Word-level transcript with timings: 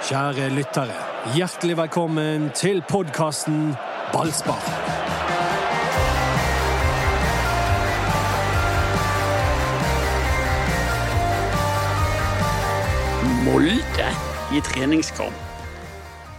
Kjære 0.00 0.46
lyttere, 0.56 0.94
hjertelig 1.36 1.74
velkommen 1.76 2.46
til 2.56 2.78
podkasten 2.88 3.74
Ballspar. 4.14 4.62
Molde 13.44 14.08
i 14.56 14.64
treningskamp. 14.64 15.36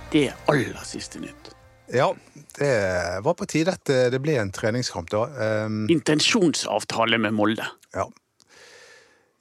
Det 0.09 0.25
er 0.31 0.41
aller 0.49 0.81
siste 0.81 1.21
nytt. 1.21 1.53
Ja, 1.93 2.09
det 2.57 2.73
var 3.21 3.37
på 3.37 3.45
tide 3.45 3.77
at 3.77 3.85
det 3.85 4.25
ble 4.25 4.39
en 4.41 4.49
treningskamp, 4.49 5.13
da. 5.13 5.27
Um, 5.67 5.83
Intensjonsavtale 5.93 7.21
med 7.21 7.37
Molde. 7.37 7.69
ja. 7.93 8.09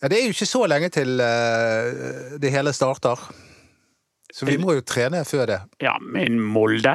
ja. 0.02 0.08
Det 0.08 0.16
er 0.16 0.28
jo 0.28 0.32
ikke 0.32 0.46
så 0.48 0.66
lenge 0.68 0.88
til 0.88 1.20
uh, 1.20 2.36
det 2.40 2.52
hele 2.52 2.72
starter. 2.72 3.30
Så 4.40 4.46
vi 4.48 4.56
må 4.56 4.72
jo 4.72 4.80
trene 4.80 5.20
før 5.28 5.44
det. 5.50 5.58
Ja, 5.84 5.98
men 6.00 6.38
Molde? 6.40 6.94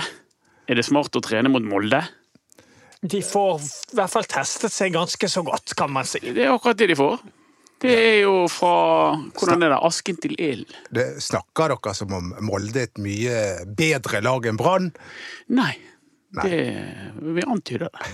Er 0.66 0.80
det 0.80 0.86
smart 0.88 1.14
å 1.14 1.22
trene 1.22 1.52
mot 1.54 1.62
Molde? 1.62 2.00
De 3.06 3.20
får 3.22 3.62
i 3.62 3.98
hvert 4.00 4.10
fall 4.10 4.26
testet 4.26 4.74
seg 4.74 4.96
ganske 4.96 5.30
så 5.30 5.44
godt, 5.46 5.76
kan 5.78 5.92
man 5.94 6.08
si. 6.10 6.24
Det 6.26 6.48
er 6.48 6.56
akkurat 6.56 6.80
det 6.80 6.88
de 6.90 6.98
får. 6.98 7.20
Det 7.86 7.92
er 7.94 8.16
jo 8.24 8.46
fra 8.50 8.72
Hvordan 9.36 9.66
er 9.68 9.76
det? 9.76 9.80
Asken 9.86 10.18
til 10.24 10.34
ilden? 10.42 11.20
Snakker 11.22 11.76
dere 11.76 11.94
som 11.94 12.16
om 12.18 12.32
Molde 12.48 12.82
er 12.82 12.90
et 12.90 13.04
mye 13.04 13.42
bedre 13.78 14.24
lag 14.26 14.48
enn 14.50 14.58
Brann? 14.58 14.90
Nei. 15.54 15.76
Det, 16.36 16.58
vi 17.36 17.46
antyder 17.46 17.86
det. 17.86 17.94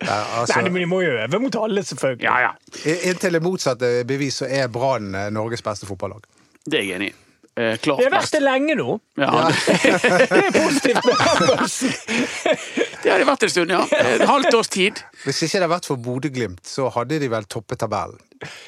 Ja, 0.00 0.16
altså, 0.40 0.56
Nei, 0.56 0.70
men 0.72 0.80
de 0.80 0.86
må 0.88 1.04
jo 1.04 1.12
øve 1.20 1.38
mot 1.38 1.54
alle, 1.60 1.84
selvfølgelig. 1.86 2.24
Ja, 2.24 2.48
ja. 2.48 2.96
inntil 3.12 3.36
det 3.36 3.42
motsatte 3.44 3.90
bevis, 4.08 4.40
så 4.40 4.48
er 4.48 4.72
Brann 4.72 5.12
Norges 5.36 5.62
beste 5.62 5.86
fotballag. 5.86 6.24
Det 6.66 6.80
er 6.80 6.86
jeg 6.86 6.96
enig 7.00 7.10
i. 7.12 7.16
Eh, 7.60 7.76
klart 7.82 7.98
Det 7.98 8.06
har 8.06 8.14
vært 8.14 8.34
det 8.36 8.40
lenge 8.44 8.74
nå. 8.78 8.96
Ja, 9.18 9.30
det, 9.50 9.78
Det 10.30 10.38
er 10.38 10.52
positivt 10.54 11.04
med 11.04 11.16
Hermansen. 11.20 11.94
det 13.02 13.10
har 13.10 13.20
det 13.22 13.26
vært 13.28 13.46
en 13.46 13.52
stund, 13.52 13.74
ja. 13.74 13.80
Et 14.00 14.26
halvt 14.28 14.58
års 14.60 14.70
tid. 14.72 15.02
Hvis 15.24 15.42
ikke 15.44 15.56
det 15.58 15.64
hadde 15.64 15.72
vært 15.74 15.88
for 15.90 16.00
Bodø-Glimt, 16.04 16.62
så 16.68 16.88
hadde 16.94 17.18
de 17.20 17.30
vel 17.32 17.48
toppet 17.50 17.82
tabellen. 17.82 18.20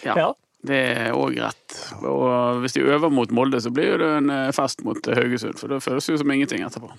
Ja. 0.05 0.17
Ja. 0.19 0.30
Det 0.62 0.78
er 0.78 1.17
òg 1.19 1.39
rett. 1.42 1.78
Og 2.06 2.61
hvis 2.62 2.77
de 2.77 2.84
øver 2.86 3.11
mot 3.11 3.30
Molde, 3.34 3.58
så 3.62 3.72
blir 3.75 3.97
det 3.98 4.11
en 4.20 4.30
eh, 4.30 4.50
fest 4.55 4.84
mot 4.86 5.08
Haugesund. 5.11 5.58
For 5.58 5.72
det 5.72 5.80
føles 5.83 6.06
jo 6.11 6.19
som 6.20 6.30
ingenting 6.30 6.62
etterpå. 6.62 6.91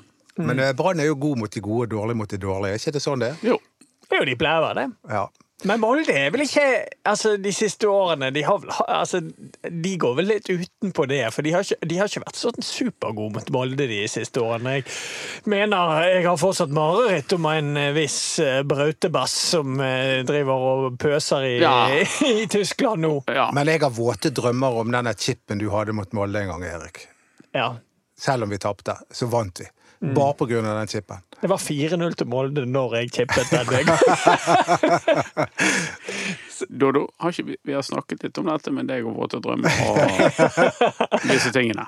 Men 0.42 0.60
eh, 0.60 0.74
Brann 0.76 1.00
er 1.00 1.08
jo 1.12 1.16
god 1.20 1.44
mot 1.44 1.54
de 1.54 1.64
gode 1.64 1.88
og 1.88 1.94
dårlig 1.94 2.18
mot 2.20 2.32
de 2.32 2.40
dårlige. 2.42 2.76
Er 2.76 2.82
ikke 2.82 2.96
det 2.98 3.04
sånn 3.06 3.24
det 3.24 3.32
er? 3.32 3.46
Jo. 3.54 3.60
Det 4.04 4.18
er 4.18 4.24
jo 4.24 4.28
de 4.28 4.36
pleier 4.40 4.60
å 4.60 4.66
være 4.68 4.82
det. 4.82 5.16
Ja. 5.16 5.24
Men 5.64 5.80
Molde 5.80 6.12
er 6.12 6.32
vel 6.34 6.44
ikke 6.44 6.64
altså 7.08 7.36
De 7.40 7.52
siste 7.56 7.88
årene 7.88 8.30
de, 8.36 8.42
har, 8.44 8.64
altså, 8.92 9.22
de 9.64 9.94
går 10.02 10.16
vel 10.18 10.28
litt 10.34 10.50
utenpå 10.52 11.06
det. 11.10 11.22
For 11.36 11.46
de 11.46 11.54
har 11.56 11.64
ikke, 11.66 11.88
de 11.88 12.00
har 12.00 12.12
ikke 12.12 12.24
vært 12.26 12.40
sånn 12.40 12.66
supergode 12.66 13.38
mot 13.38 13.52
Molde 13.56 13.88
de 13.90 14.02
siste 14.12 14.44
årene. 14.44 14.78
Jeg 14.82 15.48
mener 15.52 16.08
jeg 16.10 16.26
har 16.28 16.40
fortsatt 16.42 16.74
mareritt 16.76 17.36
om 17.38 17.48
en 17.52 17.72
eh, 17.80 17.92
viss 17.96 18.18
eh, 18.44 18.60
Brautebass 18.68 19.36
som 19.54 19.80
eh, 19.84 20.22
driver 20.28 20.68
og 20.74 21.00
pøser 21.02 21.48
i, 21.48 21.56
Ja. 21.64 21.78
i 22.44 22.48
Tyskland 22.52 23.06
nå. 23.06 23.16
Ja. 23.32 23.50
Men 23.56 23.72
jeg 23.72 23.84
har 23.86 23.94
våte 23.96 24.34
drømmer 24.36 24.82
om 24.84 24.92
denne 24.94 25.16
chipen 25.20 25.62
du 25.64 25.70
hadde 25.74 25.96
mot 25.96 26.12
Molde 26.18 26.44
en 26.44 26.52
gang, 26.54 26.68
Erik. 26.74 27.06
Ja. 27.56 27.74
Selv 28.20 28.44
om 28.48 28.52
vi 28.54 28.60
tapte, 28.62 28.98
så 29.12 29.28
vant 29.32 29.64
vi. 29.64 29.68
Bare 30.04 30.34
på 30.36 30.46
grunn 30.50 30.66
av 30.68 30.78
den 30.82 30.88
chipen. 30.92 31.18
Det 31.40 31.48
var 31.52 31.58
4-0 31.64 32.14
til 32.20 32.28
Molde 32.32 32.64
når 32.68 32.96
jeg 32.98 33.12
chippet 33.16 33.48
den. 33.52 33.88
Dodo, 36.70 37.08
har 37.20 37.32
ikke 37.34 37.44
vi, 37.50 37.58
vi 37.68 37.74
har 37.76 37.82
snakket 37.84 38.24
litt 38.24 38.38
om 38.40 38.48
dette 38.52 38.72
med 38.72 38.88
deg 38.92 39.06
og 39.08 39.16
våte 39.18 39.40
drømmer 39.44 39.72
og 39.90 39.98
disse 41.32 41.52
tingene. 41.56 41.86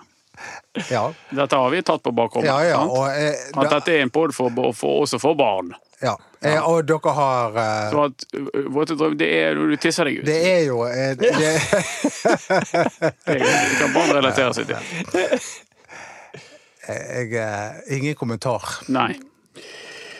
Ja, 0.91 1.05
Dette 1.31 1.55
har 1.55 1.69
vi 1.71 1.79
tatt 1.87 2.03
på 2.03 2.11
bakrommet. 2.11 2.49
ja. 2.49 2.63
ja. 2.67 2.81
eh, 3.15 3.35
At 3.55 3.69
dette 3.71 3.93
er 3.95 4.01
en 4.03 4.11
pod 4.11 4.33
for, 4.35 4.51
for 4.75 5.05
også 5.05 5.19
for 5.23 5.35
barn. 5.39 5.71
ja. 6.03 6.15
Eh, 6.45 6.59
og 6.61 6.83
dere 6.85 7.11
har 7.17 7.55
eh, 7.57 7.85
Så 7.89 8.01
at 8.09 8.25
ø, 8.37 8.65
våte 8.75 8.97
drømmer, 8.99 9.15
det 9.17 9.29
er 9.39 9.55
når 9.57 9.71
du 9.71 9.77
tisser 9.81 10.05
deg 10.09 10.19
ut. 10.19 10.25
Det 10.27 10.35
er 10.49 10.59
jo 10.67 10.83
eh, 10.85 11.15
det, 11.17 11.31
Det 13.31 13.39
kan 13.79 13.95
barn 13.95 14.11
relatere 14.19 14.51
seg 14.59 14.67
til. 14.69 14.81
Jeg, 16.87 17.33
eh, 17.33 17.97
Ingen 17.97 18.15
kommentar. 18.15 18.63
Nei. 18.87 19.15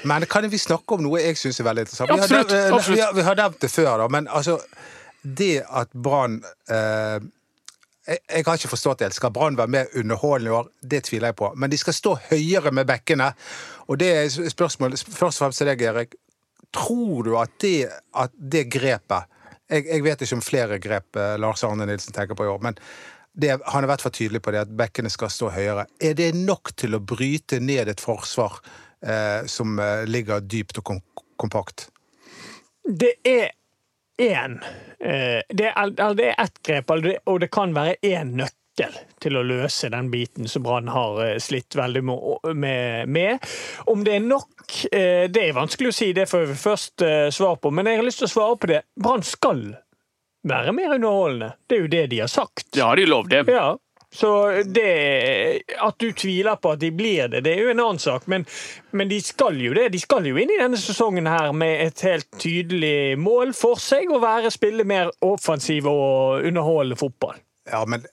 Men 0.05 0.25
kan 0.29 0.45
vi 0.49 0.57
snakke 0.61 0.95
om 0.97 1.01
noe 1.05 1.21
jeg 1.21 1.37
syns 1.37 1.59
er 1.59 1.65
veldig 1.65 1.85
interessant? 1.87 2.09
Vi 2.11 2.17
har, 2.17 2.23
Absolutt, 2.23 2.51
nevnt- 2.51 2.75
absolutt. 2.77 2.97
Vi, 2.97 3.01
har, 3.05 3.13
vi 3.17 3.21
har 3.25 3.35
nevnt 3.39 3.61
det 3.61 3.71
før, 3.73 3.97
da, 4.03 4.07
men 4.13 4.27
altså 4.27 4.59
Det 5.25 5.63
at 5.65 5.89
Brann 5.93 6.35
eh, 6.69 7.19
jeg, 8.05 8.19
jeg 8.29 8.43
har 8.45 8.59
ikke 8.59 8.69
forstått 8.69 8.99
det. 9.01 9.13
Skal 9.17 9.31
Brann 9.33 9.57
være 9.57 9.71
mer 9.73 9.87
underholdende 9.97 10.51
i 10.51 10.53
år? 10.53 10.67
Det 10.81 10.99
tviler 11.07 11.31
jeg 11.31 11.35
på. 11.39 11.47
Men 11.57 11.71
de 11.73 11.77
skal 11.81 11.93
stå 11.97 12.11
høyere 12.29 12.71
med 12.71 12.85
bekkene. 12.85 13.31
Og 13.89 13.97
det 13.97 14.11
er 14.13 14.29
spørsmål 14.53 14.93
først 14.93 15.39
og 15.41 15.47
fremst 15.47 15.57
til 15.63 15.71
deg, 15.71 15.81
Erik. 15.89 16.13
Tror 16.75 17.23
du 17.25 17.33
at 17.41 17.55
det, 17.63 17.87
at 18.13 18.31
det 18.37 18.67
grepet 18.73 19.25
jeg, 19.69 19.85
jeg 19.89 20.03
vet 20.05 20.21
ikke 20.21 20.35
om 20.37 20.41
flere 20.45 20.77
grep 20.77 21.17
eh, 21.17 21.35
Lars 21.41 21.63
Arne 21.65 21.87
Nilsen 21.89 22.13
tenker 22.13 22.37
på 22.37 22.45
i 22.45 22.51
år, 22.51 22.59
men 22.61 22.77
det, 23.35 23.51
han 23.65 23.83
har 23.83 23.91
vært 23.91 24.05
for 24.05 24.15
tydelig 24.15 24.41
på 24.43 24.53
det 24.55 24.63
at 24.63 24.71
bekkene 24.79 25.11
skal 25.11 25.31
stå 25.33 25.51
høyere. 25.55 25.87
Er 25.99 26.15
det 26.17 26.31
nok 26.37 26.71
til 26.79 26.95
å 26.95 27.03
bryte 27.03 27.59
ned 27.59 27.91
et 27.91 28.03
forsvar 28.03 28.61
eh, 29.03 29.43
som 29.51 29.75
eh, 29.79 30.07
ligger 30.07 30.43
dypt 30.43 30.79
og 30.79 30.87
kom 30.87 31.03
kompakt? 31.35 31.89
Det 32.85 33.17
er 33.27 33.49
én 34.21 34.59
eh, 34.99 35.41
Det 35.49 35.71
er, 35.71 35.89
det 36.15 36.29
er 36.29 36.37
ett 36.39 36.61
grep, 36.63 36.93
og 37.25 37.39
det 37.41 37.51
kan 37.51 37.75
være 37.75 37.97
én 38.05 38.35
nøkkel 38.39 38.95
til 39.23 39.39
å 39.39 39.43
løse 39.43 39.89
den 39.91 40.11
biten 40.11 40.47
som 40.51 40.63
Brann 40.63 40.91
har 40.91 41.19
eh, 41.25 41.39
slitt 41.43 41.75
veldig 41.75 42.03
med. 42.05 43.47
Om 43.91 44.03
det 44.07 44.15
er 44.15 44.23
nok, 44.23 44.77
eh, 44.91 45.25
det 45.31 45.43
er 45.43 45.57
vanskelig 45.57 45.91
å 45.91 45.97
si, 45.99 46.13
det 46.15 46.29
får 46.31 46.47
vi 46.51 46.59
først 46.59 47.05
svar 47.35 47.59
på. 47.59 47.71
Men 47.71 47.91
jeg 47.91 47.99
har 47.99 48.07
lyst 48.07 48.23
til 48.23 48.29
å 48.29 48.35
svare 48.35 48.61
på 48.61 48.71
det. 48.71 48.81
Brann 48.95 49.25
skal 49.27 49.65
være 50.45 50.75
mer 50.77 50.95
underholdende. 50.97 51.55
Det 51.67 51.77
er 51.77 51.83
jo 51.83 51.91
det 51.95 52.05
de 52.13 52.21
har 52.23 52.31
sagt. 52.31 52.69
Det 52.73 52.83
har 52.85 52.99
de 52.99 53.09
lov, 53.09 53.29
det. 53.29 53.43
Ja, 53.49 53.73
så 54.15 54.61
det 54.65 55.61
At 55.81 55.95
du 55.99 56.11
tviler 56.11 56.55
på 56.55 56.71
at 56.71 56.79
de 56.79 56.91
blir 56.91 57.27
det, 57.27 57.41
det 57.43 57.55
er 57.55 57.65
jo 57.65 57.71
en 57.73 57.81
annen 57.83 57.99
sak. 57.99 58.27
Men, 58.31 58.45
men 58.91 59.09
de 59.11 59.19
skal 59.21 59.59
jo 59.61 59.73
det. 59.75 59.89
De 59.91 59.99
skal 59.99 60.27
jo 60.27 60.37
inn 60.39 60.53
i 60.53 60.59
denne 60.61 60.79
sesongen 60.79 61.27
her 61.27 61.51
med 61.51 61.81
et 61.87 62.05
helt 62.07 62.29
tydelig 62.39 63.17
mål 63.19 63.51
for 63.57 63.81
seg 63.81 64.11
å 64.11 64.21
være 64.23 64.53
spille 64.53 64.87
mer 64.87 65.11
offensiv 65.25 65.89
og 65.91 66.45
underholdende 66.47 66.99
fotball. 66.99 67.41
Ja, 67.71 67.81
men 67.89 68.05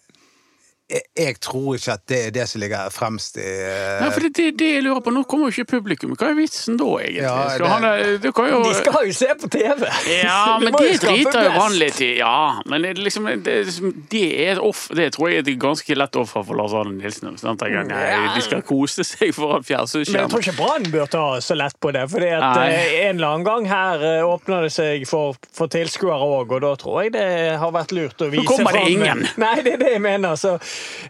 jeg, 0.93 1.37
tror 1.41 1.77
ikke 1.79 1.95
at 1.97 2.03
det 2.11 2.19
er 2.27 2.33
det 2.35 2.45
som 2.51 2.61
ligger 2.63 2.91
fremst 2.93 3.39
i 3.41 3.47
eh, 3.47 4.01
Nei, 4.03 4.11
for 4.13 4.25
det, 4.27 4.33
det, 4.37 4.47
det 4.61 4.69
jeg 4.77 4.85
lurer 4.85 5.01
på, 5.05 5.13
Nå 5.15 5.23
kommer 5.29 5.49
jo 5.49 5.55
ikke 5.63 5.79
publikum. 5.79 6.13
Hva 6.19 6.31
er 6.33 6.37
vitsen 6.37 6.77
da, 6.81 6.89
egentlig? 7.01 7.23
Ja, 7.25 7.37
Skal 7.55 7.71
han, 7.73 7.87
det 7.87 8.19
du 8.23 8.29
kan 8.37 8.51
jo 8.51 8.61
De 8.67 8.75
skal 8.77 9.09
jo 9.09 9.15
se 9.17 9.29
på 9.41 9.51
TV! 9.53 9.87
Ja, 10.19 10.41
men 10.63 10.77
de 10.77 10.91
det 10.91 10.99
driter 11.03 11.47
jo 11.47 11.55
vanlig 11.55 11.61
han 11.63 11.79
litt 11.81 12.01
i. 12.05 12.11
Ja, 12.19 12.37
men 12.69 12.85
det, 12.85 12.93
er 12.93 13.03
liksom, 13.07 13.29
det, 13.45 13.55
er 13.63 13.69
liksom, 13.69 13.95
det 14.13 14.25
er 14.45 14.53
et 14.57 14.63
off, 14.63 14.85
det 14.95 15.09
tror 15.17 15.31
jeg 15.31 15.41
er 15.43 15.47
et 15.47 15.61
ganske 15.63 15.97
lett 15.97 16.19
offer 16.21 16.47
for 16.49 16.59
Lars 16.59 16.75
Arne 16.77 16.97
Nilsen. 16.99 17.39
Jeg, 17.41 17.87
nei, 17.89 18.03
de 18.37 18.45
skal 18.45 18.65
kose 18.67 19.07
seg 19.07 19.33
foran 19.37 19.65
Men 19.65 20.21
jeg 20.21 20.31
tror 20.33 20.45
ikke 20.45 20.57
Brann 20.59 20.89
bør 20.93 21.11
ta 21.13 21.25
så 21.45 21.57
lett 21.59 21.79
på 21.81 21.93
det. 21.95 22.05
fordi 22.13 22.31
at 22.37 22.47
Nei. 22.59 22.69
eh, 22.73 22.95
En 23.09 23.17
eller 23.17 23.35
annen 23.37 23.47
gang 23.47 23.69
her 23.71 24.05
eh, 24.09 24.27
åpner 24.27 24.67
det 24.67 24.73
seg 24.75 25.07
for, 25.09 25.39
for 25.55 25.73
tilskuere 25.73 26.29
òg, 26.41 26.53
og 26.53 26.65
da 26.65 26.75
tror 26.81 27.03
jeg 27.05 27.15
det 27.17 27.27
har 27.63 27.75
vært 27.75 27.95
lurt 27.97 28.23
å 28.25 28.31
vise 28.33 28.47
kommer 28.49 28.77
det 28.77 28.85
ingen. 28.93 29.25
Nei, 29.41 29.55
det 29.65 29.77
er 29.77 29.83
det 29.85 29.93
jeg 29.95 30.05
mener. 30.05 30.37
Så, 30.41 30.57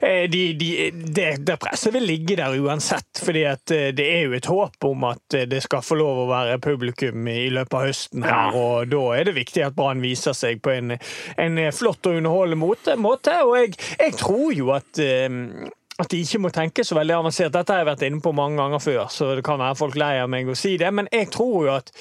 de, 0.00 0.42
de, 0.58 0.70
det, 0.92 1.28
det 1.46 1.58
presset 1.62 1.94
vil 1.94 2.06
ligge 2.08 2.36
der 2.38 2.56
uansett. 2.58 3.22
fordi 3.24 3.44
eh, 3.44 3.90
det 3.96 4.06
er 4.06 4.26
jo 4.26 4.36
et 4.36 4.48
håp 4.50 4.88
om 4.88 5.04
at 5.10 5.36
eh, 5.36 5.46
det 5.50 5.62
skal 5.64 5.84
få 5.84 5.98
lov 6.00 6.24
å 6.24 6.30
være 6.30 6.60
publikum 6.62 7.28
i 7.28 7.50
løpet 7.52 7.78
av 7.78 7.86
høsten 7.88 8.26
her, 8.26 8.56
og 8.56 8.90
da 8.92 9.02
er 9.18 9.28
det 9.28 9.36
viktig 9.38 9.66
at 9.66 9.76
Brann 9.76 10.02
viser 10.02 10.36
seg 10.36 10.62
på 10.62 10.74
en, 10.74 10.96
en 11.36 11.62
flott 11.74 12.06
og 12.10 12.18
underholdende 12.20 12.98
måte. 13.00 13.38
Og 13.46 13.56
jeg, 13.58 13.78
jeg 13.98 14.18
tror 14.20 14.50
jo 14.56 14.72
at 14.76 15.02
eh, 15.02 15.70
at 16.00 16.10
de 16.10 16.22
ikke 16.24 16.40
må 16.42 16.50
tenke 16.50 16.84
så 16.86 16.96
veldig 16.96 17.14
avansert. 17.18 17.52
Dette 17.54 17.74
har 17.74 17.82
jeg 17.82 17.90
vært 17.92 18.04
inne 18.06 18.22
på 18.24 18.32
mange 18.34 18.58
ganger 18.58 18.82
før, 18.82 19.02
så 19.12 19.34
det 19.36 19.44
kan 19.46 19.60
være 19.60 19.78
folk 19.78 19.98
lei 20.00 20.14
av 20.22 20.30
meg 20.32 20.48
å 20.50 20.56
si 20.58 20.74
det, 20.80 20.88
men 20.94 21.10
jeg 21.12 21.28
tror 21.34 21.66
jo 21.66 21.74
at 21.76 21.92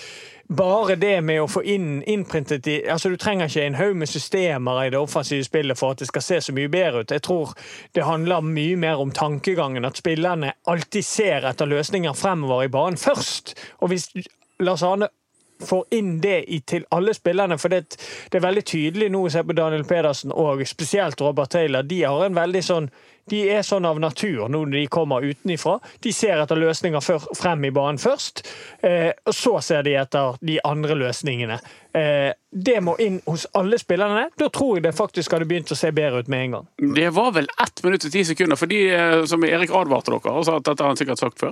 bare 0.58 0.96
det 1.00 1.22
med 1.24 1.42
å 1.42 1.48
få 1.48 1.62
inn 1.64 2.02
innprintet 2.04 2.68
i 2.68 2.74
altså 2.92 3.10
Du 3.10 3.16
trenger 3.20 3.48
ikke 3.48 3.64
en 3.64 3.78
haug 3.80 3.96
med 4.02 4.10
systemer 4.12 4.82
i 4.84 4.90
det 4.92 5.00
offensive 5.00 5.46
spillet 5.48 5.80
for 5.80 5.96
at 5.96 6.04
det 6.04 6.10
skal 6.10 6.26
se 6.26 6.42
så 6.44 6.56
mye 6.56 6.72
bedre 6.72 7.04
ut. 7.04 7.14
Jeg 7.16 7.24
tror 7.24 7.54
det 7.96 8.04
handler 8.04 8.44
mye 8.44 8.76
mer 8.76 9.00
om 9.00 9.14
tankegangen, 9.16 9.88
at 9.88 10.02
spillerne 10.02 10.54
alltid 10.68 11.08
ser 11.08 11.48
etter 11.48 11.72
løsninger 11.72 12.14
fremover 12.18 12.66
i 12.66 12.74
banen 12.74 13.00
først. 13.00 13.56
Og 13.80 13.94
hvis 13.94 14.10
Lars 14.60 14.84
Arne 14.84 15.08
får 15.62 15.86
inn 15.94 16.16
det 16.22 16.44
i, 16.50 16.60
til 16.60 16.86
alle 16.90 17.14
spillerne. 17.14 17.58
For 17.62 17.70
det, 17.70 17.98
det 18.32 18.40
er 18.40 18.46
veldig 18.48 18.64
tydelig 18.66 19.10
nå 19.14 19.26
å 19.26 19.32
se 19.32 19.44
på 19.46 19.56
Daniel 19.58 19.86
Pedersen 19.88 20.34
og 20.34 20.64
spesielt 20.68 21.22
Robert 21.22 21.54
Taylor. 21.54 21.86
De 21.86 22.02
har 22.04 22.26
en 22.26 22.38
veldig 22.38 22.64
sånn 22.66 22.90
de 23.30 23.50
er 23.50 23.62
sånn 23.62 23.86
av 23.86 24.00
natur 24.00 24.48
nå 24.50 24.66
når 24.66 24.72
de 24.72 24.88
kommer 24.88 25.22
utenifra. 25.22 25.80
De 26.02 26.12
ser 26.12 26.38
etter 26.42 26.56
løsninger 26.56 27.02
før, 27.02 27.20
frem 27.38 27.66
i 27.66 27.70
banen 27.72 27.98
først, 28.02 28.44
eh, 28.84 29.12
og 29.26 29.34
så 29.34 29.62
ser 29.64 29.84
de 29.84 29.96
etter 29.96 30.38
de 30.42 30.60
andre 30.66 30.96
løsningene 30.96 31.60
Eh, 31.92 32.32
det 32.56 32.78
må 32.80 32.94
inn 33.04 33.18
hos 33.28 33.42
alle 33.54 33.76
spillerne. 33.78 34.30
Da 34.40 34.48
tror 34.48 34.78
jeg 34.78 34.84
det 34.86 34.94
faktisk 34.96 35.34
hadde 35.36 35.44
begynt 35.50 35.74
å 35.74 35.76
se 35.76 35.90
bedre 35.92 36.22
ut 36.24 36.30
med 36.32 36.46
en 36.46 36.52
gang. 36.56 36.68
Det 36.96 37.10
var 37.12 37.34
vel 37.36 37.50
ett 37.60 37.84
minutt 37.84 38.06
og 38.08 38.14
ti 38.14 38.22
sekunder, 38.24 38.56
fordi 38.56 38.78
eh, 38.96 39.26
som 39.28 39.44
Erik 39.44 39.74
advarte 39.76 40.14
dere. 40.14 40.32
og 40.32 40.46
sa 40.48 40.56
at 40.56 40.64
dette 40.70 40.80
har 40.80 40.94
han 40.94 40.96
sikkert 41.02 41.20
sagt 41.20 41.38
før. 41.44 41.52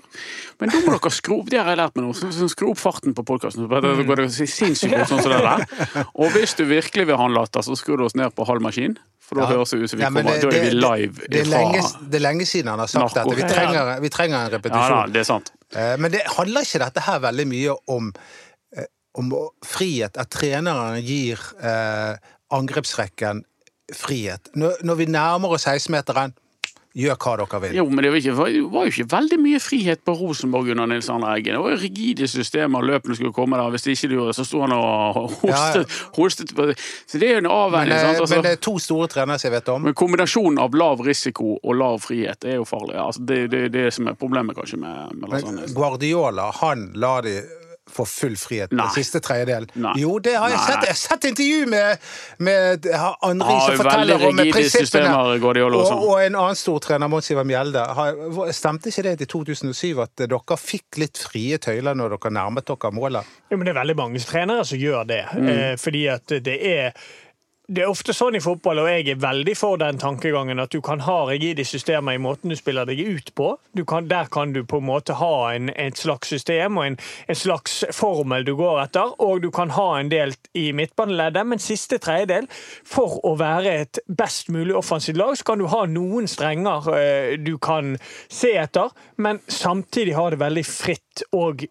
Men 0.62 0.72
nå 0.72 0.80
må 0.86 0.96
dere 0.96 1.12
skru 1.12 1.42
opp 1.42 1.50
det 1.52 1.60
har 1.60 1.68
jeg 1.74 1.82
lært 1.82 2.00
meg 2.00 2.06
nå, 2.06 2.16
så- 2.16 2.32
så 2.32 2.48
skru 2.56 2.70
opp 2.72 2.78
farten 2.80 3.14
på 3.14 3.26
podkasten. 3.28 3.68
Da 3.68 3.82
går 3.82 4.16
det 4.16 4.30
sinnssykt 4.32 4.96
fort 4.96 5.12
sånn 5.12 5.24
som 5.28 5.32
det 5.36 5.44
der. 5.44 6.08
Og 6.16 6.32
hvis 6.32 6.56
du 6.56 6.64
virkelig 6.64 7.08
vil 7.12 7.18
ha 7.18 7.26
en 7.26 7.34
latter, 7.36 7.60
så 7.60 7.76
skru 7.76 7.98
du 7.98 8.06
oss 8.08 8.16
ned 8.16 8.32
på 8.34 8.48
halv 8.48 8.62
maskin. 8.64 8.96
For 9.20 9.36
da 9.36 9.42
Ja. 9.42 9.58
høres 9.60 9.70
det 9.76 9.84
ut 9.84 9.90
som 9.92 10.00
vi 10.00 10.06
kommer, 10.06 10.24
da 10.24 10.48
er 10.48 10.64
vi 10.64 10.72
live 10.72 11.14
det, 11.28 11.30
det, 11.30 11.44
lenge, 11.60 11.84
det 12.12 12.20
er 12.20 12.24
lenge 12.26 12.46
siden 12.50 12.72
han 12.72 12.80
har 12.84 12.88
sagt 12.92 13.16
dette. 13.20 13.36
Vi 13.40 13.48
trenger, 13.50 13.92
vi 14.04 14.10
trenger 14.14 14.38
en 14.38 14.44
Ja 14.46 14.50
da, 14.50 14.58
repetisjon. 14.58 15.14
det 15.14 15.22
er 15.24 15.28
sant. 15.30 15.52
Eh, 15.76 15.96
Men 16.02 16.12
det 16.16 16.24
handler 16.38 16.66
ikke 16.68 16.82
dette 16.86 17.06
her 17.06 17.20
veldig 17.28 17.48
mye 17.52 17.76
om, 17.96 18.12
eh, 18.76 18.88
om 19.22 19.32
frihet, 19.66 20.18
at 20.18 20.30
treneren 20.34 21.00
gir 21.06 21.42
eh, 21.62 22.16
angrepsrekken 22.56 23.44
frihet. 23.96 24.52
Når, 24.56 24.84
når 24.86 24.96
vi 24.96 25.06
nærmer 25.10 25.56
oss 25.56 25.66
16-meteren, 25.68 26.34
gjør 26.98 27.18
hva 27.22 27.34
dere 27.38 27.60
vil. 27.62 27.76
Jo, 27.78 27.84
men 27.90 28.04
det 28.04 28.10
var, 28.12 28.18
ikke, 28.18 28.34
var 28.38 28.50
var 28.74 28.86
jo 28.88 28.92
ikke 28.94 29.06
veldig 29.12 29.38
mye 29.44 29.60
frihet 29.62 30.02
på 30.06 30.16
Rosenborg 30.18 30.72
under 30.74 30.88
Nils 30.90 31.10
Arne 31.14 31.30
Eggen. 31.36 31.54
Det 31.54 31.62
var 31.62 31.76
jo 31.76 31.78
rigide 31.84 32.28
systemer 32.28 32.82
løpene 32.82 33.16
skulle 33.16 33.34
komme 33.36 33.60
der. 33.60 33.70
Hvis 33.76 33.86
det 33.86 33.94
ikke 33.98 34.10
gjorde 34.16 34.32
det, 34.34 34.38
så 34.40 34.46
sto 34.50 34.62
han 34.66 34.74
og 34.74 35.30
hostet. 35.44 35.94
hostet 36.18 36.56
på- 36.56 36.74
Så 37.06 37.20
det 37.22 37.30
er 37.30 37.34
jo 37.38 37.44
en 37.46 37.52
avveining. 37.54 37.94
Men, 37.94 38.00
sant? 38.06 38.20
Altså, 38.26 38.36
men 38.36 38.44
det 38.44 38.52
er 38.58 38.62
to 38.66 38.78
store 38.80 39.08
trenere 39.08 39.40
som 39.40 39.52
jeg 39.52 39.58
vet 39.60 39.70
om. 39.70 39.82
men 39.84 39.94
kombinasjonen 39.94 40.60
av 40.60 40.74
lav 40.74 41.00
risiko 41.06 41.60
og 41.64 41.76
lav 41.76 42.00
frihet 42.02 42.44
er 42.46 42.56
jo 42.58 42.66
farlig. 42.66 42.98
Altså, 42.98 43.26
det 43.26 43.38
er 43.44 43.48
det, 43.54 43.64
det 43.78 43.94
som 43.94 44.08
er 44.08 44.14
problemet 44.18 44.56
kanskje 44.58 44.78
med, 44.82 45.16
med. 45.22 45.74
Guardiola, 45.76 46.52
han 46.62 46.92
la 46.96 47.22
de 47.22 47.38
få 47.94 48.06
full 48.08 48.36
frihet 48.40 48.72
Nei. 48.72 48.86
den 48.86 48.94
siste 48.96 49.20
tredjedel. 49.24 49.68
Nei. 49.76 49.94
Jo, 50.02 50.18
det 50.24 50.36
har 50.38 50.50
jeg 50.54 50.58
Nei, 50.58 50.66
sett. 50.68 50.86
Jeg 50.88 50.96
har 50.96 51.00
sett 51.02 51.28
intervju 51.30 51.66
med, 51.74 52.10
med 52.50 52.88
Andri 53.26 53.54
Ja, 53.56 53.60
som 53.68 53.78
forteller 53.84 54.26
om 54.30 54.38
prinsippene. 54.38 54.70
systemer, 54.70 55.20
og 55.20 55.74
Og, 55.80 55.88
sånn. 55.88 56.04
og 56.10 56.22
en 56.24 56.36
annen 56.36 56.56
stor 56.60 56.80
trener, 56.80 57.08
Mons 57.12 57.32
Ivar 57.32 57.48
Mjelde. 57.50 57.86
Stemte 58.56 58.90
ikke 58.94 59.04
det 59.10 59.16
til 59.24 59.32
2007 59.36 60.04
at 60.04 60.16
dere 60.26 60.58
fikk 60.60 61.00
litt 61.02 61.18
frie 61.18 61.58
tøyler 61.58 61.98
når 61.98 62.18
dere 62.18 62.32
nærmet 62.40 62.66
dere 62.70 62.92
målet? 62.96 63.26
Jo, 63.52 63.58
men 63.58 63.66
Det 63.66 63.76
er 63.76 63.80
veldig 63.82 63.96
mange 64.00 64.20
trenere 64.20 64.66
som 64.66 64.78
gjør 64.78 65.08
det. 65.10 65.24
Eh, 65.40 65.76
fordi 65.82 66.08
at 66.12 66.28
det 66.46 66.58
er 66.62 66.94
det 67.70 67.84
er 67.84 67.92
ofte 67.92 68.16
sånn 68.18 68.34
i 68.34 68.42
fotball, 68.42 68.82
og 68.82 68.88
jeg 68.90 69.06
er 69.14 69.20
veldig 69.22 69.54
for 69.58 69.78
den 69.78 70.00
tankegangen, 70.02 70.58
at 70.62 70.74
du 70.74 70.80
kan 70.82 71.04
ha 71.06 71.18
rigide 71.30 71.62
systemer 71.68 72.18
i 72.18 72.22
måten 72.22 72.50
du 72.50 72.58
spiller 72.58 72.88
deg 72.90 72.98
ut 73.06 73.30
på. 73.38 73.52
Kan, 73.90 74.08
der 74.10 74.30
kan 74.34 74.56
du 74.56 74.64
på 74.66 74.80
en 74.82 74.88
måte 74.88 75.20
ha 75.20 75.34
en, 75.54 75.70
et 75.78 75.98
slags 76.00 76.32
system 76.34 76.80
og 76.82 76.88
en, 76.88 76.98
en 77.30 77.38
slags 77.38 77.84
formel 77.94 78.48
du 78.48 78.56
går 78.58 78.82
etter, 78.88 79.14
og 79.22 79.44
du 79.46 79.52
kan 79.54 79.74
ha 79.78 79.88
en 80.00 80.10
del 80.10 80.34
i 80.58 80.72
midtbaneleddet, 80.74 81.46
men 81.46 81.62
siste 81.62 82.02
tredjedel, 82.02 82.50
for 82.90 83.20
å 83.28 83.36
være 83.40 83.76
et 83.84 84.02
best 84.10 84.50
mulig 84.50 84.74
offensivt 84.80 85.22
lag, 85.22 85.36
så 85.38 85.52
kan 85.52 85.62
du 85.62 85.70
ha 85.70 85.86
noen 85.90 86.30
strenger 86.30 86.90
eh, 86.98 87.36
du 87.38 87.58
kan 87.62 88.00
se 88.02 88.56
etter, 88.58 88.90
men 89.22 89.44
samtidig 89.46 90.18
ha 90.18 90.30
det 90.34 90.42
veldig 90.42 90.66
fritt 90.66 91.28
og 91.38 91.68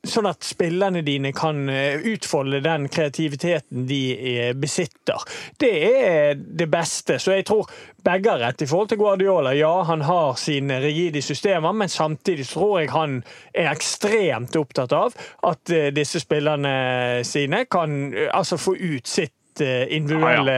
Sånn 0.00 0.30
at 0.30 0.46
spillerne 0.48 1.02
dine 1.04 1.28
kan 1.36 1.66
eh, 1.68 2.00
utfolde 2.08 2.62
den 2.64 2.86
kreativiteten 2.88 3.84
de 3.88 3.98
eh, 4.16 4.52
besitter. 4.56 5.20
Det 5.60 5.72
er 5.84 6.38
det 6.40 6.70
beste. 6.72 7.18
Så 7.20 7.34
jeg 7.36 7.44
tror 7.50 7.68
begge 8.00 8.32
har 8.32 8.40
rett 8.40 8.64
i 8.64 8.68
forhold 8.70 8.88
til 8.88 9.00
Guardiola. 9.02 9.52
Ja, 9.58 9.74
han 9.84 10.06
har 10.08 10.38
sine 10.40 10.78
rigide 10.80 11.20
systemer, 11.20 11.76
men 11.76 11.92
samtidig 11.92 12.48
tror 12.48 12.78
jeg 12.80 12.94
han 12.94 13.18
er 13.52 13.68
ekstremt 13.74 14.56
opptatt 14.56 14.96
av 14.96 15.18
at 15.50 15.74
eh, 15.74 15.90
disse 15.92 16.22
spillerne 16.24 17.20
sine 17.28 17.66
kan 17.68 18.14
altså 18.32 18.56
få 18.56 18.78
ut 18.80 19.08
sitt 19.08 19.36
eh, 19.60 19.84
individuelle 19.96 20.56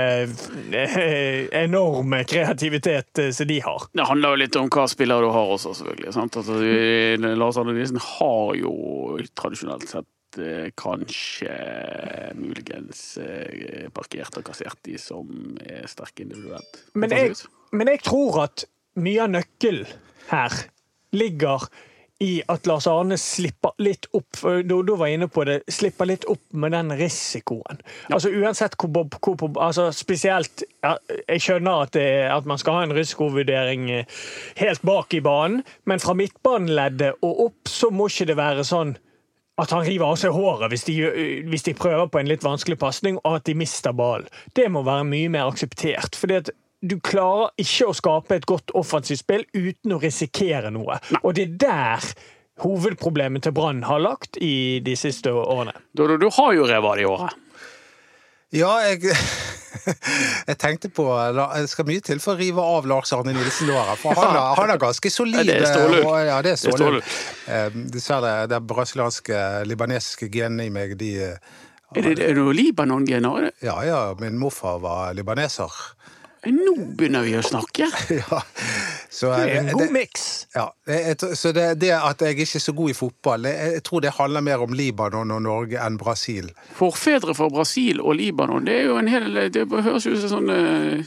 ja. 0.71 0.87
enorme 1.63 2.23
kreativitet 2.29 3.19
eh, 3.19 3.31
som 3.35 3.49
de 3.49 3.59
har. 3.65 3.87
Det 3.93 4.07
handler 4.09 4.35
jo 4.35 4.41
litt 4.45 4.59
om 4.61 4.71
hva 4.73 4.87
spillere 4.91 5.25
du 5.25 5.33
har 5.35 5.53
også, 5.57 5.75
selvfølgelig. 5.79 6.13
Altså, 6.13 6.59
Lars 7.41 7.61
Arne 7.61 7.77
Nilsen 7.77 8.01
har 8.03 8.53
jo 8.59 8.75
tradisjonelt 9.39 9.89
sett 9.91 10.41
eh, 10.43 10.69
kanskje 10.79 11.55
muligens 12.39 13.05
eh, 13.23 13.89
parkert 13.95 14.41
og 14.41 14.47
kassert 14.51 14.81
de 14.89 14.99
som 15.01 15.57
er 15.65 15.89
sterke 15.91 16.27
individuelt. 16.27 16.83
Men 16.99 17.17
jeg, 17.17 17.39
men 17.73 17.93
jeg 17.95 18.05
tror 18.07 18.45
at 18.47 18.67
mye 19.01 19.25
av 19.25 19.33
nøkkelen 19.33 19.89
her 20.29 20.61
ligger 21.17 21.69
i 22.23 22.31
at 22.53 22.67
Lars 22.71 22.87
Arne 22.91 23.19
slipper 23.21 23.75
litt 23.83 24.09
opp 24.17 24.39
Da 24.43 24.79
da 24.87 24.97
var 24.99 25.11
jeg 25.11 25.19
inne 25.19 25.29
på 25.33 25.45
det, 25.49 25.61
slipper 25.73 26.09
litt 26.09 26.27
opp 26.31 26.43
med 26.55 26.75
den 26.75 26.93
risikoen. 26.99 27.83
Altså 28.13 28.31
Uansett 28.33 28.77
hvor, 28.79 29.07
hvor, 29.19 29.37
hvor 29.41 29.63
altså 29.63 29.89
Spesielt 29.95 30.65
ja, 30.85 30.97
Jeg 31.29 31.43
skjønner 31.45 31.87
at, 31.87 31.95
det, 31.97 32.09
at 32.31 32.49
man 32.49 32.61
skal 32.61 32.79
ha 32.79 32.87
en 32.87 32.97
risikovurdering 32.97 33.89
eh, 33.91 34.21
helt 34.61 34.83
bak 34.87 35.15
i 35.15 35.23
banen, 35.25 35.63
men 35.89 36.03
fra 36.03 36.15
midtbaneleddet 36.19 37.23
og 37.23 37.47
opp 37.49 37.71
så 37.71 37.91
må 37.95 38.09
ikke 38.11 38.31
det 38.31 38.39
være 38.39 38.67
sånn 38.67 38.97
at 39.61 39.73
han 39.75 39.85
river 39.85 40.09
av 40.09 40.19
seg 40.21 40.33
håret 40.35 40.73
hvis 40.73 40.87
de, 40.89 40.97
hvis 41.51 41.67
de 41.67 41.75
prøver 41.77 42.09
på 42.11 42.21
en 42.21 42.31
litt 42.31 42.45
vanskelig 42.45 42.79
pasning, 42.81 43.19
og 43.23 43.39
at 43.39 43.47
de 43.47 43.55
mister 43.59 43.95
ballen. 43.97 44.31
Det 44.57 44.69
må 44.73 44.85
være 44.87 45.07
mye 45.09 45.33
mer 45.33 45.51
akseptert. 45.53 46.17
fordi 46.17 46.41
at 46.41 46.53
du 46.83 46.97
klarer 47.01 47.53
ikke 47.63 47.87
å 47.89 47.95
skape 47.95 48.35
et 48.41 48.47
godt 48.51 48.73
offensivt 48.75 49.23
spill 49.23 49.45
uten 49.55 49.95
å 49.95 50.01
risikere 50.03 50.71
noe. 50.75 50.99
Og 51.23 51.35
det 51.39 51.45
er 51.47 51.57
der 51.63 52.09
hovedproblemet 52.63 53.43
til 53.47 53.55
Brann 53.57 53.85
har 53.87 54.03
lagt 54.03 54.37
i 54.43 54.81
de 54.85 54.97
siste 54.99 55.31
årene. 55.33 55.73
Du, 55.97 56.05
du, 56.11 56.17
du 56.21 56.29
har 56.37 56.53
jo 56.59 56.67
Revar 56.69 57.01
i 57.01 57.07
året. 57.09 57.39
Ja, 58.53 58.75
jeg 58.85 59.15
Jeg 60.47 60.59
tenkte 60.61 60.91
på 60.93 61.07
Det 61.33 61.63
skal 61.73 61.87
mye 61.89 62.03
til 62.05 62.21
for 62.23 62.35
å 62.37 62.39
rive 62.39 62.61
av 62.61 62.85
Lars 62.91 63.13
Arne 63.17 63.33
Nilsen 63.35 63.71
låret. 63.71 63.97
For 64.03 64.15
han 64.19 64.37
er, 64.37 64.51
han 64.59 64.73
er 64.75 64.81
ganske 64.83 65.11
solid. 65.11 65.47
Det 65.49 65.57
er 65.63 65.67
stålull. 65.71 66.05
og- 66.05 66.27
Ja, 66.29 66.43
det 66.45 66.53
er 66.53 66.77
Det 66.77 66.87
er. 66.87 67.01
Eh, 67.49 67.79
Dessverre, 67.95 68.35
det 68.53 68.61
brasilianske, 68.69 69.41
libanesiske 69.67 70.29
genene 70.31 70.67
i 70.69 70.71
meg, 70.75 70.97
de 71.01 71.15
eh, 71.31 71.37
Er 71.97 72.03
det, 72.03 72.19
er 72.21 72.35
det 72.37 72.45
Libanon-gener? 72.57 73.51
Ja 73.65 73.81
ja, 73.85 74.15
min 74.21 74.39
morfar 74.39 74.79
var 74.81 75.15
libaneser. 75.15 75.73
Nå 76.51 76.73
begynner 76.99 77.23
vi 77.23 77.37
å 77.39 77.43
snakke. 77.47 77.87
Ja. 78.23 78.41
Så, 79.13 79.29
Det 79.29 79.43
er 79.45 79.59
en 79.61 79.69
eh, 79.69 79.73
god 79.77 79.85
det- 79.87 79.93
miks. 79.93 80.25
Ja, 80.57 80.65
så 81.37 81.53
det, 81.53 81.67
det 81.81 81.91
at 81.95 82.23
jeg 82.25 82.39
ikke 82.41 82.57
er 82.59 82.65
så 82.65 82.73
god 82.77 82.91
i 82.91 82.97
fotball, 82.97 83.45
jeg, 83.45 83.73
jeg 83.77 83.83
tror 83.87 84.01
det 84.03 84.15
handler 84.17 84.41
mer 84.45 84.65
om 84.65 84.73
Libanon 84.73 85.31
og 85.37 85.43
Norge 85.45 85.79
enn 85.85 85.99
Brasil. 86.01 86.49
Forfedre 86.79 87.35
fra 87.37 87.51
Brasil 87.53 88.01
og 88.01 88.17
Libanon, 88.19 88.65
det 88.67 88.79
er 88.81 88.89
jo 88.89 88.97
en 88.99 89.11
hel 89.13 89.29
Det 89.53 89.67
høres 89.71 90.07
ut 90.09 90.19
som 90.25 90.33
sånn 90.33 90.51
eh, 90.57 91.05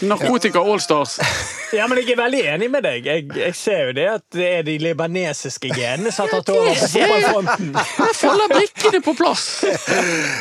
Narkotika 0.00 0.60
Allstars. 0.60 1.18
Ja, 1.70 1.84
men 1.86 2.00
jeg 2.00 2.16
er 2.16 2.18
veldig 2.18 2.38
enig 2.50 2.66
med 2.66 2.82
deg. 2.82 3.04
Jeg, 3.06 3.28
jeg 3.38 3.54
ser 3.54 3.84
jo 3.84 3.92
det 3.94 4.06
at 4.10 4.24
det 4.34 4.46
er 4.56 4.64
de 4.66 4.72
libanesiske 4.82 5.68
genene 5.70 6.10
som 6.10 6.26
har 6.26 6.40
tatt 6.40 6.48
over 6.50 6.72
på 6.74 6.88
fotballfronten. 6.90 7.68
Her 7.78 8.16
faller 8.24 8.50
brikkene 8.50 9.00
på 9.06 9.14
plass! 9.14 9.44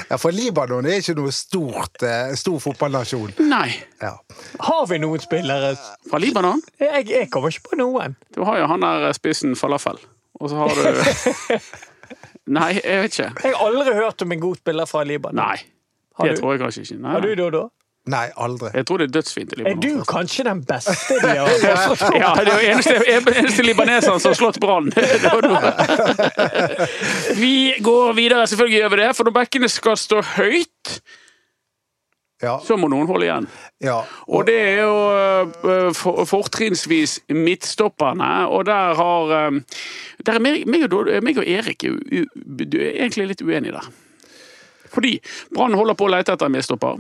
Ja, 0.10 0.18
For 0.18 0.34
Libanon 0.34 0.90
er 0.90 1.04
ikke 1.04 1.14
noe 1.20 1.30
stort, 1.38 2.02
eh, 2.02 2.34
stor 2.34 2.58
fotballnasjon. 2.64 3.36
Nei. 3.46 3.68
Ja. 4.02 4.16
Har 4.72 4.90
vi 4.90 4.98
noen 5.04 5.22
spillere 5.22 5.76
Fra 6.10 6.18
Libanon? 6.24 6.66
Jeg, 6.82 7.06
jeg 7.14 7.30
kommer 7.30 7.54
ikke 7.54 7.76
på 7.76 7.78
noen. 7.84 8.18
Du 8.34 8.42
har 8.50 8.64
jo 8.64 8.70
han 8.74 8.82
der 8.88 9.14
spissen 9.14 9.54
falafel. 9.60 10.02
Og 10.42 10.50
så 10.50 10.64
har 10.64 10.74
du 10.74 11.60
Nei, 12.58 12.72
jeg 12.80 13.04
vet 13.06 13.20
ikke. 13.20 13.30
Jeg 13.46 13.54
har 13.54 13.68
aldri 13.70 13.94
hørt 14.02 14.26
om 14.26 14.34
en 14.34 14.42
god 14.50 14.64
spiller 14.64 14.90
fra 14.90 15.06
Libanon. 15.06 15.44
Nei. 15.46 15.62
Det 16.26 16.40
tror 16.42 16.56
jeg 16.58 16.66
kanskje 16.66 16.88
ikke. 16.88 16.98
Nei. 17.06 17.14
Har 17.14 17.22
du, 17.22 17.36
Dodo? 17.38 17.68
Nei, 18.10 18.30
aldri. 18.42 18.70
Jeg 18.74 18.86
tror 18.88 18.98
det 19.02 19.06
er 19.10 19.12
dødsfint 19.20 19.52
i 19.54 19.64
Er 19.70 19.76
du 19.78 20.04
kanskje 20.08 20.44
den 20.48 20.62
beste 20.66 21.18
de 21.22 21.34
har 21.36 21.50
fått? 22.00 22.16
Ja, 22.18 22.32
det 22.40 22.54
er 22.54 22.62
jo 22.64 22.70
eneste, 22.72 22.96
eneste 23.42 23.66
libaneseren 23.68 24.20
som 24.24 24.32
har 24.32 24.38
slått 24.40 24.58
Brann. 24.64 24.88
Det 24.96 25.30
var 25.30 25.46
noe. 25.46 26.88
Vi 27.38 27.76
går 27.86 28.14
videre, 28.18 28.48
selvfølgelig 28.48 28.80
gjør 28.82 28.90
vi 28.96 29.02
det. 29.04 29.10
For 29.18 29.24
når 29.30 29.36
bekkene 29.42 29.70
skal 29.70 29.98
stå 30.00 30.22
høyt, 30.38 31.00
Ja, 32.42 32.54
så 32.64 32.78
må 32.80 32.88
noen 32.88 33.08
holde 33.10 33.26
igjen. 33.28 33.48
ja. 33.84 33.98
Og 34.32 34.46
det 34.48 34.56
er 34.56 34.78
jo 34.80 34.94
øh, 35.68 35.90
for- 35.94 36.24
fortrinnsvis 36.26 37.18
midtstopperne, 37.36 38.48
og 38.48 38.64
der 38.70 38.94
har 38.96 39.34
øh, 39.52 39.58
Der 40.26 40.34
er 40.34 40.40
meg, 40.40 40.64
meg, 40.68 40.86
og, 40.94 41.10
meg 41.24 41.38
og 41.38 41.44
Erik 41.48 41.84
er, 41.84 41.98
u, 42.00 42.24
du 42.64 42.78
er 42.80 42.94
egentlig 43.04 43.28
litt 43.34 43.42
uenige 43.44 43.76
der. 43.76 43.90
Fordi 44.90 45.18
Brann 45.54 45.76
holder 45.76 45.94
på 46.00 46.08
å 46.08 46.14
lete 46.16 46.32
etter 46.34 46.48
en 46.48 46.56
midtstopper, 46.56 46.96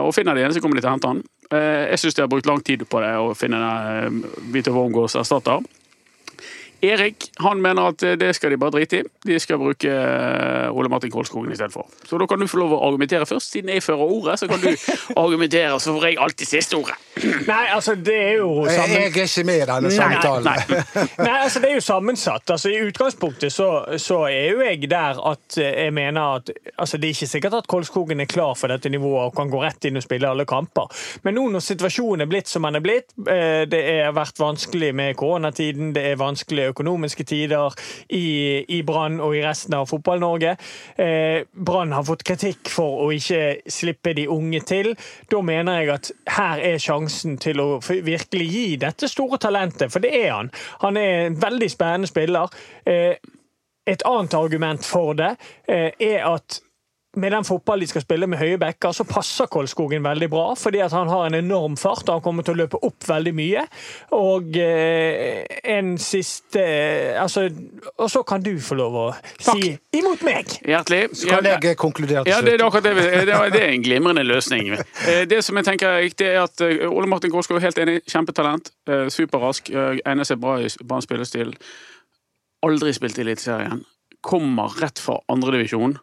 og 0.00 0.12
finner 0.14 0.34
det 0.36 0.44
en, 0.46 0.54
så 0.54 0.60
kommer 0.62 0.78
de 0.78 0.84
til 0.84 0.90
å 0.90 0.94
hente 0.94 1.10
han. 1.10 1.22
Eh, 1.50 1.90
Jeg 1.90 2.02
syns 2.02 2.14
de 2.18 2.22
har 2.24 2.30
brukt 2.32 2.46
lang 2.46 2.60
tid 2.64 2.84
på 2.88 3.00
det 3.04 3.12
å 3.20 3.32
finne 3.38 3.60
en 4.06 4.22
Vito 4.54 4.72
Wormgårds 4.74 5.16
erstatter. 5.20 5.64
Erik 6.84 7.28
han 7.40 7.62
mener 7.62 7.92
at 7.92 8.04
det 8.20 8.30
skal 8.36 8.54
de 8.54 8.58
bare 8.60 8.74
drite 8.76 9.00
i. 9.00 9.06
De 9.26 9.38
skal 9.40 9.58
bruke 9.60 9.90
eh, 9.90 10.74
Ole 10.74 10.90
Martin 10.92 11.12
Kolskogen 11.12 11.52
i 11.52 11.56
stedet 11.56 11.72
for. 11.72 11.88
Så 12.04 12.18
da 12.20 12.26
kan 12.30 12.40
du 12.40 12.48
få 12.50 12.60
lov 12.60 12.74
å 12.76 12.80
argumentere 12.86 13.26
først. 13.28 13.52
Siden 13.54 13.72
jeg 13.72 13.82
fører 13.84 14.04
ordet, 14.04 14.38
så 14.40 14.48
kan 14.50 14.60
du 14.62 14.70
argumentere, 15.24 15.78
så 15.80 15.94
får 15.96 16.08
jeg 16.08 16.20
alltid 16.26 16.50
siste 16.50 16.78
ordet. 16.78 16.98
Nei, 17.50 17.64
altså, 17.74 17.94
det 17.94 18.16
er 18.18 18.32
jo 18.40 18.66
Jeg 18.66 18.96
er 18.98 19.18
ikke 19.24 19.44
med 19.46 19.62
i 19.62 19.68
denne 19.68 19.92
samtalen. 19.94 20.48
Nei. 20.48 20.80
Nei, 21.26 21.36
altså 21.38 21.62
Det 21.62 21.70
er 21.70 21.76
jo 21.78 21.84
sammensatt. 21.84 22.54
Altså 22.56 22.72
I 22.72 22.80
utgangspunktet 22.88 23.54
så, 23.54 23.68
så 24.02 24.24
er 24.28 24.50
jo 24.52 24.64
jeg 24.64 24.90
der 24.90 25.20
at 25.30 25.58
eh, 25.60 25.86
jeg 25.86 25.94
mener 25.96 26.40
at 26.40 26.50
altså 26.76 26.98
Det 26.98 27.08
er 27.08 27.16
ikke 27.16 27.30
sikkert 27.30 27.58
at 27.60 27.70
Kolskogen 27.70 28.20
er 28.20 28.30
klar 28.30 28.54
for 28.58 28.72
dette 28.72 28.90
nivået 28.92 29.30
og 29.30 29.36
kan 29.36 29.50
gå 29.50 29.62
rett 29.62 29.88
inn 29.88 29.98
og 30.00 30.04
spille 30.04 30.28
alle 30.28 30.46
kamper. 30.48 30.90
Men 31.24 31.38
nå 31.38 31.46
når 31.54 31.64
situasjonen 31.64 32.26
er 32.26 32.30
blitt 32.30 32.50
som 32.50 32.66
den 32.66 32.80
er 32.80 32.84
blitt, 32.84 33.14
eh, 33.30 33.64
det 33.70 33.82
har 33.88 34.14
vært 34.16 34.40
vanskelig 34.40 34.92
med 34.96 35.16
koronatiden, 35.20 35.92
det 35.96 36.04
er 36.10 36.20
vanskelige 36.20 36.73
økonomiske 36.74 37.24
tider 37.30 37.72
i, 38.10 38.64
i 38.68 38.82
Brann 38.86 39.20
og 39.24 39.36
i 39.38 39.42
resten 39.44 39.76
av 39.78 39.88
Fotball-Norge. 39.90 40.56
Eh, 41.00 41.46
Brann 41.54 41.94
har 41.96 42.04
fått 42.04 42.26
kritikk 42.26 42.68
for 42.72 43.06
å 43.06 43.10
ikke 43.14 43.70
slippe 43.70 44.12
de 44.18 44.26
unge 44.28 44.60
til. 44.68 44.92
Da 45.32 45.40
mener 45.40 45.80
jeg 45.80 45.94
at 45.94 46.10
her 46.36 46.64
er 46.74 46.82
sjansen 46.82 47.38
til 47.40 47.62
å 47.62 47.68
virkelig 47.84 48.50
gi 48.50 48.66
dette 48.82 49.08
store 49.10 49.40
talentet, 49.40 49.92
for 49.94 50.04
det 50.04 50.12
er 50.24 50.32
han. 50.34 50.52
Han 50.84 51.00
er 51.00 51.30
en 51.30 51.40
veldig 51.40 51.70
spennende 51.72 52.10
spiller. 52.10 52.52
Eh, 52.84 53.16
Et 53.86 54.00
annet 54.08 54.32
argument 54.34 54.80
for 54.80 55.12
det 55.12 55.34
eh, 55.68 55.90
er 56.00 56.22
at 56.24 56.56
med 57.16 57.32
den 57.32 57.44
fotball 57.44 57.80
de 57.80 57.86
skal 57.86 58.02
spille 58.04 58.26
med 58.26 58.38
høye 58.40 58.58
bekker, 58.58 58.92
så 58.96 59.04
passer 59.08 59.46
Kolskogen 59.52 60.02
veldig 60.04 60.28
bra. 60.32 60.54
Fordi 60.58 60.80
at 60.84 60.92
han 60.92 61.08
har 61.08 61.26
en 61.28 61.34
enorm 61.38 61.76
fart, 61.80 62.02
og 62.08 62.14
han 62.18 62.22
kommer 62.24 62.42
til 62.46 62.54
å 62.54 62.58
løpe 62.62 62.80
opp 62.82 63.06
veldig 63.08 63.32
mye. 63.38 63.64
Og 64.16 64.56
eh, 64.60 65.44
en 65.74 65.94
siste 65.98 66.60
eh, 66.62 67.20
Altså 67.22 67.46
Og 67.98 68.10
så 68.10 68.22
kan 68.26 68.42
du 68.42 68.52
få 68.60 68.74
lov 68.78 68.94
å 68.98 69.06
si 69.38 69.72
imot 69.98 70.22
meg! 70.26 70.50
Hjertelig. 70.66 71.02
Skal 71.16 71.44
Ja, 71.46 71.56
jeg 71.62 71.76
konkludere 71.80 72.24
til 72.24 72.32
Ja, 72.32 72.40
det 72.42 72.54
er 72.54 72.58
slutt. 72.58 72.66
akkurat 72.68 72.84
det. 72.84 72.94
Det 72.96 73.34
er- 73.34 73.50
det 73.54 73.62
er 73.62 73.72
en 73.74 73.82
glimrende 73.88 74.24
løsning. 74.26 74.72
Eh, 75.08 75.24
Det 75.30 75.42
som 75.44 75.56
jeg 75.56 75.64
tenker 75.64 75.88
er 75.88 76.02
riktig, 76.08 76.26
er 76.26 76.42
at 76.44 76.60
eh, 76.60 76.86
Ole 76.90 77.06
Martin 77.06 77.30
Kolskog 77.30 77.56
er 77.60 77.68
helt 77.68 77.78
enig. 77.78 78.00
Kjempetalent. 78.10 78.70
eh, 78.88 79.06
Superrask. 79.08 79.70
eh, 79.70 79.98
Egner 80.04 80.24
seg 80.24 80.40
bra 80.40 80.58
i 80.60 80.68
Branns 80.84 81.04
spillestil. 81.08 81.54
Aldri 82.64 82.92
spilt 82.96 83.18
i 83.18 83.24
Eliteserien. 83.26 83.82
Kommer 84.24 84.72
rett 84.80 84.98
fra 84.98 85.18
andredivisjon. 85.28 85.98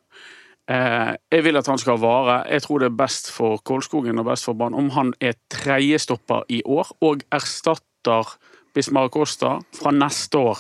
Eh, 0.72 1.16
jeg 1.32 1.44
vil 1.44 1.58
at 1.60 1.68
han 1.68 1.80
skal 1.82 2.00
vare. 2.00 2.44
Jeg 2.50 2.64
tror 2.64 2.80
det 2.80 2.92
er 2.92 3.00
best 3.00 3.32
for 3.34 3.60
Kolskogen 3.66 4.22
og 4.22 4.28
best 4.30 4.48
for 4.48 4.56
Brann 4.58 4.78
om 4.78 4.92
han 4.96 5.14
er 5.20 5.34
tredjestopper 5.52 6.46
i 6.50 6.62
år 6.66 6.94
og 7.02 7.26
erstatter 7.34 8.36
Bismar 8.76 9.10
Costa 9.12 9.58
fra 9.76 9.92
neste 9.92 10.38
år. 10.38 10.60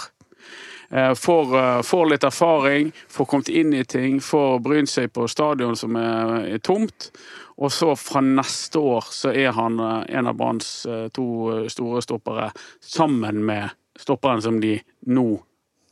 Eh, 0.91 1.13
får, 1.15 1.55
eh, 1.57 1.81
får 1.81 2.09
litt 2.09 2.23
erfaring, 2.23 2.91
får 3.07 3.25
kommet 3.25 3.49
inn 3.49 3.73
i 3.73 3.83
ting, 3.83 4.19
får 4.19 4.59
brynt 4.59 4.89
seg 4.89 5.13
på 5.13 5.29
stadion 5.29 5.75
som 5.75 5.95
er, 5.95 6.55
er 6.55 6.57
tomt. 6.57 7.11
Og 7.57 7.71
så 7.71 7.95
fra 7.95 8.21
neste 8.21 8.79
år 8.79 9.07
så 9.11 9.31
er 9.35 9.51
han 9.51 9.79
en 10.09 10.27
av 10.27 10.35
Branns 10.35 10.87
to 11.13 11.67
store 11.69 12.01
stoppere, 12.01 12.51
sammen 12.81 13.45
med 13.45 13.69
stopperen 13.95 14.41
som 14.41 14.59
de 14.59 14.81
nå 15.05 15.43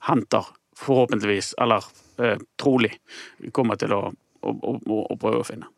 henter, 0.01 0.45
forhåpentligvis, 0.79 1.53
eller 1.62 1.86
eh, 2.24 2.39
trolig, 2.62 2.93
kommer 3.55 3.79
til 3.79 3.93
å, 3.95 4.01
å, 4.41 4.53
å, 4.53 5.00
å 5.03 5.19
prøve 5.19 5.43
å 5.43 5.48
finne. 5.48 5.69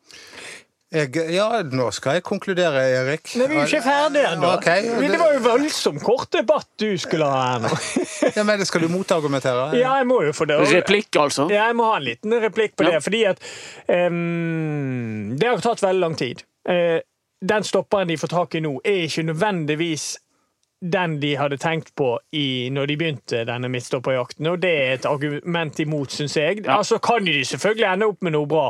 Jeg, 0.91 1.08
ja, 1.31 1.46
nå 1.72 1.86
skal 1.96 2.17
jeg 2.17 2.24
konkludere, 2.27 2.81
Erik. 2.98 3.29
Nei, 3.39 3.46
Vi 3.48 3.55
er 3.55 3.62
jo 3.62 3.67
ikke 3.70 3.84
ferdige 3.86 4.31
ennå. 4.34 4.50
Okay, 4.58 4.89
det... 5.00 5.12
Det 5.13 5.20
var 5.22 5.38
jo 5.38 5.43
voldsomt 5.46 6.03
kort 6.03 6.34
debatt 6.36 6.67
du 6.84 6.89
skulle 7.00 7.29
ha 7.31 7.46
her 7.46 7.62
nå. 7.63 7.70
Ja, 8.36 8.43
men 8.43 8.60
det 8.60 8.67
Skal 8.67 8.84
du 8.84 8.89
motargumentere? 8.91 9.70
Ja, 9.79 9.93
jeg 10.01 10.10
må 10.10 10.20
jo 10.25 10.34
få 10.36 10.50
det. 10.51 10.58
Replikk, 10.74 11.15
altså. 11.15 11.48
Ja, 11.51 11.70
jeg 11.70 11.77
må 11.79 11.88
ha 11.88 11.96
en 12.01 12.10
liten 12.10 12.36
replikk 12.43 12.75
på 12.75 12.84
Ja. 12.84 12.98
det, 12.98 13.05
fordi 13.08 13.24
at 13.29 13.39
um, 13.88 15.31
Det 15.39 15.48
har 15.48 15.63
tatt 15.63 15.84
veldig 15.84 16.03
lang 16.03 16.20
tid. 16.20 16.43
Uh, 16.67 17.00
den 17.41 17.63
stopperen 17.63 18.12
de 18.12 18.20
får 18.20 18.34
tak 18.36 18.60
i 18.60 18.62
nå, 18.67 18.75
er 18.84 19.05
ikke 19.08 19.24
nødvendigvis 19.31 20.10
den 20.81 21.19
de 21.21 21.35
hadde 21.38 21.57
tenkt 21.61 21.93
på 21.95 22.15
i, 22.33 22.69
når 22.73 22.89
de 22.89 22.97
begynte 22.97 23.43
denne 23.45 23.69
midtstopperjakten, 23.69 24.47
og 24.50 24.61
det 24.63 24.71
er 24.71 24.93
et 24.93 25.05
argument 25.05 25.79
imot, 25.79 26.11
syns 26.11 26.38
jeg. 26.38 26.63
Ja. 26.65 26.77
Altså 26.77 26.97
kan 26.97 27.25
de 27.25 27.45
selvfølgelig 27.45 27.88
ende 27.93 28.09
opp 28.09 28.21
med 28.21 28.33
noe 28.35 28.50
bra, 28.50 28.67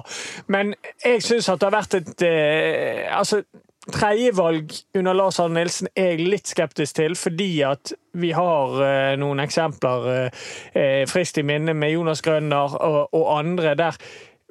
men 0.51 0.75
jeg 1.05 1.23
syns 1.23 1.49
at 1.49 1.61
det 1.61 1.69
har 1.69 1.77
vært 1.77 1.99
et 2.01 2.25
eh, 2.27 3.05
altså, 3.17 3.43
Tredjevalg 3.91 4.73
under 4.93 5.13
Lars 5.13 5.39
Arne 5.41 5.57
Nilsen 5.57 5.87
er 5.97 6.11
jeg 6.11 6.27
litt 6.27 6.51
skeptisk 6.51 6.99
til, 6.99 7.15
fordi 7.17 7.63
at 7.65 7.93
vi 8.13 8.29
har 8.37 8.75
eh, 8.85 9.13
noen 9.17 9.41
eksempler 9.41 10.05
eh, 10.11 10.43
eh, 10.77 11.01
friskt 11.09 11.39
i 11.41 11.45
minne 11.47 11.73
med 11.73 11.89
Jonas 11.95 12.21
Grønner 12.21 12.75
og, 12.77 12.99
og 13.17 13.25
andre 13.39 13.73
der 13.75 13.97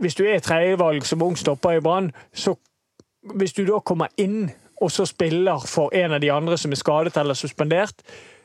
Hvis 0.00 0.16
du 0.16 0.24
er 0.24 0.40
tredjevalg 0.40 1.06
som 1.06 1.22
ung 1.22 1.36
stopper 1.38 1.76
i 1.76 1.80
Brann, 1.84 2.10
så 2.32 2.56
hvis 3.36 3.52
du 3.52 3.66
da 3.68 3.78
kommer 3.84 4.08
inn 4.16 4.50
og 4.80 4.90
så 4.90 5.06
spiller 5.08 5.66
for 5.68 5.94
en 5.94 6.16
av 6.16 6.20
de 6.20 6.32
andre 6.32 6.58
som 6.58 6.72
er 6.72 6.80
skadet 6.80 7.16
eller 7.20 7.38
suspendert, 7.38 8.02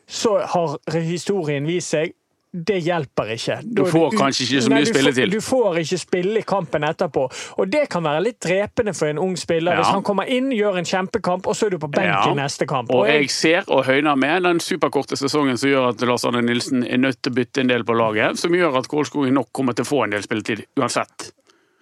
så 0.08 0.38
har 0.46 0.78
historien 1.02 1.66
vist 1.66 1.96
seg 1.96 2.14
det 2.56 2.78
hjelper 2.86 3.32
ikke. 3.36 3.58
Du 3.64 3.84
får 3.90 4.14
kanskje 4.16 4.46
ikke 4.46 4.62
så 4.64 4.72
mye 4.72 4.86
du 4.86 4.90
spille 4.90 5.12
til. 5.16 5.32
Du 5.34 5.42
får 5.44 5.80
ikke 5.82 5.98
spille 6.00 6.40
i 6.40 6.46
kampen 6.48 6.86
etterpå. 6.88 7.26
Og 7.60 7.72
det 7.72 7.82
kan 7.92 8.06
være 8.06 8.22
litt 8.30 8.40
drepende 8.46 8.94
for 8.96 9.12
en 9.12 9.20
ung 9.20 9.36
spiller. 9.40 9.76
Ja. 9.76 9.84
Hvis 9.84 9.92
han 9.92 10.06
kommer 10.08 10.30
inn, 10.32 10.52
gjør 10.56 10.80
en 10.80 10.88
kjempekamp, 10.88 11.50
og 11.52 11.58
så 11.58 11.68
er 11.68 11.76
du 11.76 11.80
på 11.84 11.90
benken 11.92 12.32
Ja. 12.32 12.34
neste 12.44 12.68
kamp. 12.70 12.92
Og 12.96 13.08
jeg 13.10 13.30
ser 13.30 13.68
og 13.68 13.86
høyner 13.86 14.16
med 14.16 14.44
den 14.48 14.60
superkorte 14.64 15.20
sesongen 15.20 15.58
som 15.58 15.70
gjør 15.70 15.90
at 15.90 16.08
Lars 16.08 16.24
Arne 16.26 16.42
Nilsen 16.42 16.86
er 16.88 16.98
nødt 16.98 17.22
til 17.22 17.34
å 17.34 17.36
bytte 17.36 17.62
en 17.62 17.68
del 17.74 17.84
på 17.84 17.98
laget, 17.98 18.40
som 18.40 18.52
gjør 18.56 18.80
at 18.80 18.88
Kålskogen 18.88 19.34
nok 19.34 19.52
kommer 19.52 19.74
til 19.74 19.84
å 19.84 19.92
få 19.92 20.04
en 20.06 20.16
del 20.16 20.24
spilletid 20.24 20.66
uansett. 20.80 21.34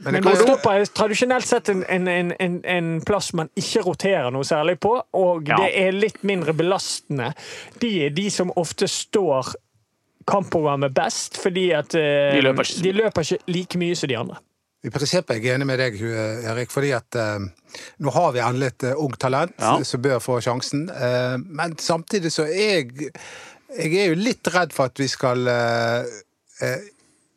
Men 0.04 0.14
Men 0.14 0.24
kan 0.24 0.72
er 0.74 0.86
tradisjonelt 0.86 1.48
sett 1.48 1.70
en, 1.70 1.84
en, 1.90 2.08
en, 2.08 2.32
en, 2.40 2.56
en 2.66 3.02
plass 3.08 3.32
man 3.34 3.50
ikke 3.56 3.82
roterer 3.86 4.32
noe 4.36 4.44
særlig 4.48 4.80
på, 4.84 4.96
og 5.14 5.48
Ja. 5.48 5.58
det 5.64 5.70
er 5.80 5.92
litt 5.96 6.24
mindre 6.24 6.54
belastende. 6.54 7.34
De 7.80 7.92
er 8.06 8.10
de 8.16 8.30
som 8.30 8.52
ofte 8.60 8.88
står 8.88 9.54
kampprogrammet 10.28 10.94
best, 10.96 11.38
fordi 11.42 11.72
at 11.76 11.96
eh, 11.96 12.36
De 12.36 12.42
løper 12.46 12.64
ikke 12.68 12.84
de 12.84 12.92
løper 13.00 13.22
ikke 13.28 13.54
like 13.54 13.78
mye 13.82 13.96
som 13.96 14.12
de 14.12 14.18
andre. 14.20 14.38
I 14.84 14.92
prinsippet 14.92 15.38
er 15.38 15.40
jeg 15.46 15.56
enig 15.56 15.68
med 15.68 15.80
deg, 15.80 15.96
Erik, 16.52 16.72
fordi 16.72 16.90
at 16.92 17.16
eh, 17.16 17.46
nå 18.04 18.12
har 18.12 18.34
vi 18.36 18.42
endelig 18.44 18.74
et 18.74 18.86
uh, 18.92 18.98
ungt 19.06 19.20
talent 19.24 19.54
Ja. 19.60 19.78
som 19.88 20.02
bør 20.04 20.20
få 20.20 20.42
sjansen. 20.44 20.90
Eh, 20.92 21.38
men 21.40 21.78
samtidig 21.80 22.32
så 22.36 22.44
er 22.48 22.82
jeg 22.84 23.12
Jeg 23.74 23.96
er 23.98 24.10
jo 24.12 24.16
litt 24.20 24.46
redd 24.54 24.70
for 24.76 24.86
at 24.92 25.00
vi 25.02 25.08
skal 25.10 25.48
eh, 25.50 26.04
eh, 26.62 26.84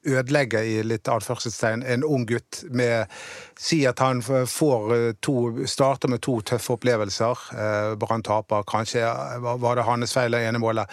ødelegge 0.06 0.62
i 0.66 0.80
litt 0.86 1.08
anførselstegn 1.10 1.84
en 1.86 2.04
ung 2.06 2.26
gutt 2.28 2.62
med 2.70 3.06
Si 3.56 3.80
at 3.88 4.02
han 4.04 4.20
får 4.22 4.90
eh, 4.96 5.12
to 5.24 5.66
starter 5.68 6.10
med 6.12 6.20
to 6.24 6.38
tøffe 6.44 6.74
opplevelser. 6.76 7.46
Eh, 7.56 7.94
Brann 7.96 8.24
taper. 8.26 8.66
Kanskje 8.68 9.06
var 9.40 9.56
var 9.62 9.78
det 9.78 9.86
hans 9.88 10.12
feil, 10.12 10.36
det 10.36 10.44
ene 10.44 10.60
målet. 10.60 10.92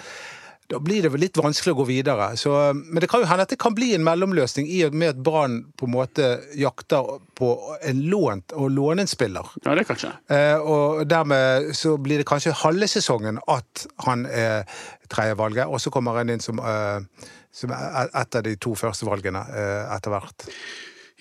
Da 0.71 0.79
blir 0.79 1.03
det 1.03 1.11
vel 1.11 1.21
litt 1.25 1.37
vanskelig 1.37 1.73
å 1.73 1.77
gå 1.81 1.85
videre. 1.89 2.29
Så, 2.39 2.53
men 2.73 3.03
det 3.03 3.09
kan 3.11 3.21
jo 3.21 3.27
hende 3.29 3.45
at 3.45 3.51
det 3.51 3.59
kan 3.61 3.75
bli 3.75 3.91
en 3.97 4.05
mellomløsning 4.05 4.69
i 4.71 4.79
og 4.87 4.95
med 4.95 5.11
at 5.13 5.21
Brann 5.25 5.59
på 5.77 5.89
en 5.89 5.93
måte 5.93 6.29
jakter 6.57 7.17
på 7.37 7.51
en 7.83 8.01
lånt 8.09 8.55
og 8.55 8.71
låne 8.73 9.03
en 9.03 9.11
spiller. 9.11 9.51
Ja, 9.65 9.75
det 9.77 9.85
kan 9.89 9.99
skje. 9.99 10.13
Eh, 10.33 10.55
og 10.57 11.03
dermed 11.11 11.73
så 11.77 11.97
blir 12.01 12.23
det 12.23 12.29
kanskje 12.29 12.55
halve 12.63 12.87
sesongen 12.89 13.41
at 13.51 13.85
han 14.07 14.25
er 14.29 14.63
tredjevalget, 15.11 15.67
og 15.67 15.83
så 15.83 15.91
kommer 15.93 16.21
han 16.21 16.31
inn 16.33 16.43
som, 16.43 16.63
eh, 16.63 17.29
som 17.53 17.73
er 17.75 18.09
et 18.09 18.35
av 18.39 18.43
de 18.45 18.55
to 18.61 18.73
første 18.77 19.05
valgene 19.07 19.43
eh, 19.53 19.93
etter 19.93 20.13
hvert. 20.13 20.47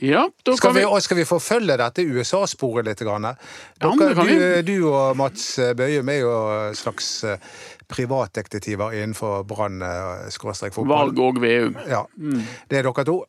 Ja, 0.02 0.24
Skal 0.56 0.72
vi, 0.74 0.82
vi 0.82 1.00
skal 1.04 1.18
vi 1.20 1.24
forfølge 1.28 1.76
dette 1.78 2.02
USA-sporet 2.02 2.88
litt? 2.88 3.02
Dere, 3.04 3.34
kan 3.78 4.26
du, 4.26 4.40
du 4.66 4.88
og 4.88 5.18
Mats 5.20 5.44
Bøyum 5.78 6.08
er 6.10 6.22
jo 6.24 6.32
slags 6.74 7.10
eh, 7.28 7.52
privatdetektiver 7.92 8.96
innenfor 8.96 9.44
Brann 9.46 9.84
eh, 9.84 10.24
fotball. 10.72 10.88
Valg 10.90 11.22
og 11.22 11.38
Veum. 11.44 11.76
Ja, 11.86 12.02
det 12.16 12.80
er 12.80 12.88
dere 12.88 13.06
to. 13.06 13.20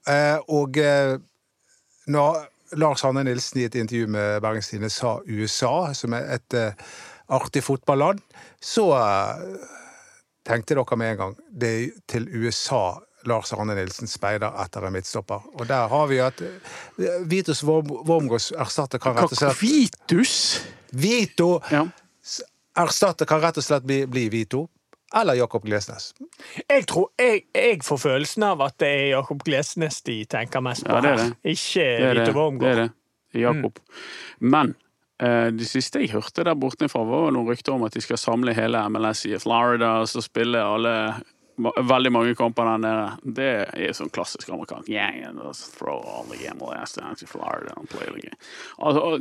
Og 0.55 0.81
når 2.07 2.41
Lars 2.79 3.05
Hanne 3.05 3.27
Nilsen 3.27 3.62
i 3.62 3.67
et 3.67 3.77
intervju 3.77 4.07
med 4.15 4.41
Bergens 4.41 4.72
Tidende 4.72 4.89
sa 4.89 5.19
USA, 5.27 5.91
som 5.93 6.15
er 6.17 6.39
et 6.39 6.57
artig 7.29 7.62
fotballand, 7.67 8.24
så 8.63 8.88
tenkte 10.46 10.76
dere 10.76 10.98
med 11.00 11.12
en 11.14 11.18
gang 11.18 11.36
det 11.50 11.72
er 11.74 11.90
til 12.12 12.28
USA 12.44 13.00
Lars 13.26 13.54
Arne 13.56 13.76
Nilsen 13.78 14.10
speider 14.12 14.52
etter 14.64 14.84
en 14.84 14.92
midtstopper. 14.98 15.46
Og 15.56 15.68
der 15.70 15.88
har 15.88 16.08
vi 16.12 16.18
at 16.20 16.42
eh, 16.44 17.22
Vitus 17.32 17.62
Wormgås 17.64 18.50
erstatter 18.60 19.00
kan 19.00 19.16
rett 19.16 19.32
og 19.32 19.40
slett 19.40 19.62
Vitus? 19.62 20.34
Vito 20.92 21.62
Ja. 21.72 21.86
erstatter 22.78 23.26
kan 23.30 23.40
rett 23.42 23.58
og 23.58 23.64
slett 23.64 23.86
bli, 23.88 24.02
bli 24.12 24.28
Vito. 24.34 24.68
Eller 25.16 25.38
Jakob 25.38 25.64
Glesnes. 25.66 26.12
Jeg 26.70 26.88
tror 26.90 27.12
jeg, 27.22 27.44
jeg 27.54 27.84
får 27.86 28.00
følelsen 28.02 28.44
av 28.48 28.62
at 28.66 28.80
det 28.82 28.88
er 28.90 29.08
Jakob 29.12 29.44
Glesnes 29.46 30.02
de 30.02 30.24
tenker 30.26 30.64
mest 30.66 30.88
på 30.88 30.96
Ja, 30.96 31.02
det 31.06 31.12
er 31.12 31.20
det. 31.22 31.28
ikke 31.54 31.84
Det 31.84 32.08
er 32.08 32.14
det. 32.18 32.28
Vito 32.28 32.46
det, 32.60 32.72
er 32.72 32.80
det. 32.82 32.90
Jakob. 33.44 33.80
Men 34.40 34.74
eh, 34.74 34.80
det 35.56 35.68
siste 35.70 36.01
jeg 36.03 36.12
hørte 36.12 36.44
der 36.44 36.58
bortenfra, 36.60 37.03
var 37.08 37.32
noen 37.32 37.48
rykter 37.48 37.75
om 37.75 37.86
at 37.88 37.96
de 37.96 38.01
skal 38.03 38.20
samle 38.20 38.56
hele 38.58 38.82
MLS 38.92 39.25
i 39.30 39.38
Florida, 39.39 40.00
og 40.03 40.10
så 40.12 40.24
spille 40.25 40.60
alle 40.60 40.98
Veldig 41.62 42.10
mange 42.12 42.36
kamper 42.36 42.65
der 42.65 42.77
nede. 42.82 43.34
Det 43.38 43.50
er 43.77 43.92
sånn 43.94 44.10
klassisk 44.10 44.50
amerikansk. 44.50 44.88
Yeah, 44.89 45.13
yeah, 45.13 45.51
throw 45.77 46.00
all 46.01 46.25
the 46.25 46.39
game 46.42 46.58
last 46.65 46.98
down 46.98 47.13
to 47.20 47.27
Florida 47.30 47.75
and 47.77 47.86
play 47.89 48.08
the 48.10 48.24
game. 48.24 48.38
Altså, 48.80 49.20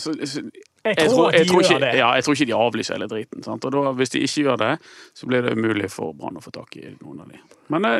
så, 0.00 0.14
så, 0.26 0.40
Jeg 0.84 1.10
tror, 1.10 1.30
de 1.30 1.44
tror 1.44 1.60
ikke. 1.60 1.92
Ja, 1.92 2.08
jeg 2.16 2.24
tror 2.24 2.38
ikke 2.38 2.48
de 2.48 2.56
avlyser 2.56 2.96
hele 2.96 3.08
driten. 3.12 3.44
Sant? 3.44 3.68
Og 3.68 3.76
da, 3.76 3.92
hvis 4.00 4.14
de 4.16 4.24
ikke 4.24 4.46
gjør 4.46 4.56
det, 4.64 4.72
så 5.14 5.28
blir 5.28 5.44
det 5.44 5.52
umulig 5.58 5.90
for 5.92 6.16
Brann 6.16 6.40
å 6.40 6.44
få 6.44 6.54
tak 6.56 6.72
i 6.80 6.88
noen 7.02 7.20
av 7.26 7.34
de. 7.34 7.42
Men 7.68 7.84
det, 7.84 7.94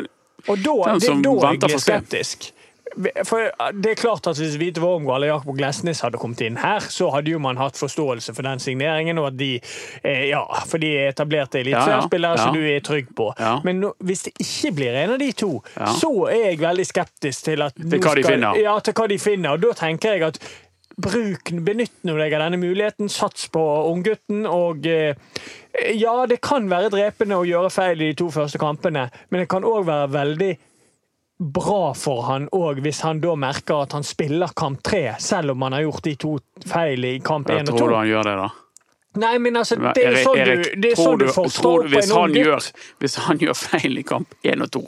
Og 0.49 0.65
da, 0.65 0.75
Den 0.89 1.05
det 1.05 1.11
er 1.11 1.21
da 1.21 1.35
jeg 1.35 1.45
venter 1.45 1.69
blir 1.69 1.77
får 1.77 1.85
se. 1.85 1.93
skeptisk. 1.93 2.49
For 3.25 3.49
det 3.81 3.91
er 3.91 3.97
klart 3.99 4.27
at 4.31 4.39
Hvis 4.39 4.55
Hvite 4.61 4.83
Wormgård 4.83 5.17
eller 5.17 5.31
Jakob 5.33 5.57
Glesnes 5.59 6.03
hadde 6.05 6.19
kommet 6.21 6.43
inn 6.47 6.59
her, 6.61 6.85
så 6.93 7.09
hadde 7.15 7.33
jo 7.33 7.41
man 7.43 7.59
hatt 7.59 7.79
forståelse 7.81 8.35
for 8.37 8.47
den 8.47 8.61
signeringen, 8.63 9.19
og 9.19 9.31
at 9.33 9.39
de 9.41 9.49
eh, 10.05 10.27
ja, 10.31 10.43
for 10.69 10.83
de 10.83 10.93
er 11.01 11.09
etablerte 11.15 11.63
eliteseriespillere 11.63 12.37
Ja, 12.37 12.39
ja, 12.39 12.45
som 12.45 12.55
du 12.55 12.63
er 12.71 12.85
trygg 12.87 13.09
på. 13.17 13.31
Ja. 13.41 13.57
Men 13.67 13.81
nå, 13.83 13.95
hvis 14.05 14.27
det 14.29 14.35
ikke 14.45 14.75
blir 14.77 14.99
en 15.01 15.15
av 15.17 15.19
de 15.25 15.31
to, 15.33 15.51
Ja. 15.79 15.89
så 15.97 16.13
er 16.31 16.51
jeg 16.51 16.61
veldig 16.61 16.87
skeptisk 16.87 17.49
til 17.49 17.65
at 17.67 17.75
Til 17.81 17.99
hva 18.05 18.15
de 18.15 18.27
finner. 18.29 18.61
Ja, 18.63 18.77
til 18.85 18.95
hva 18.95 19.09
de 19.11 19.19
finner. 19.19 19.57
Og 19.57 19.65
da 19.65 19.73
tenker 19.81 20.15
jeg 20.15 20.29
at 20.29 20.39
Bruk, 20.95 21.51
Benytt 21.67 22.05
nå 22.07 22.15
deg 22.21 22.37
av 22.37 22.45
denne 22.45 22.61
muligheten, 22.63 23.09
sats 23.11 23.49
på 23.51 23.63
unggutten. 23.91 24.45
Og 24.47 24.87
eh, 24.87 25.17
ja, 25.99 26.15
det 26.31 26.39
kan 26.45 26.69
være 26.71 26.93
drepende 26.95 27.41
å 27.41 27.49
gjøre 27.49 27.73
feil 27.75 27.99
i 28.05 28.13
de 28.13 28.21
to 28.23 28.29
første 28.31 28.61
kampene, 28.63 29.09
men 29.31 29.43
det 29.43 29.49
kan 29.51 29.67
òg 29.67 29.89
være 29.89 30.13
veldig 30.15 30.53
bra 31.39 31.93
for 31.99 32.23
han 32.29 32.49
òg, 32.55 32.79
hvis 32.85 33.01
han 33.05 33.21
da 33.21 33.35
merker 33.37 33.83
at 33.83 33.93
han 33.97 34.05
spiller 34.07 34.53
kamp 34.57 34.83
tre, 34.87 35.15
selv 35.19 35.51
om 35.57 35.63
han 35.67 35.73
har 35.73 35.83
gjort 35.87 36.05
de 36.07 36.15
to 36.17 36.37
feil 36.67 37.05
i 37.05 37.17
kamp 37.25 37.51
én 37.51 37.67
og 37.69 37.77
tror 37.79 37.89
du 37.91 37.97
han 37.99 38.09
gjør 38.09 38.29
det, 38.31 38.37
da? 38.45 38.49
Nei, 39.15 39.37
men 39.39 39.55
altså, 39.57 39.77
det 39.95 40.03
er 40.05 40.17
sånn 40.25 40.41
du, 40.43 40.63
det 40.83 40.89
er 40.93 40.97
sånn 40.99 41.19
du 41.19 41.27
du- 41.27 41.31
du 41.31 41.33
på 41.35 41.45
en 42.03 42.11
han 42.11 42.31
ung 42.31 42.33
gutt. 42.35 42.73
Hvis 42.99 43.15
han 43.29 43.39
gjør 43.39 43.55
feil 43.55 43.99
i 43.99 44.03
kamp 44.03 44.35
én 44.43 44.63
og 44.63 44.71
to 44.75 44.83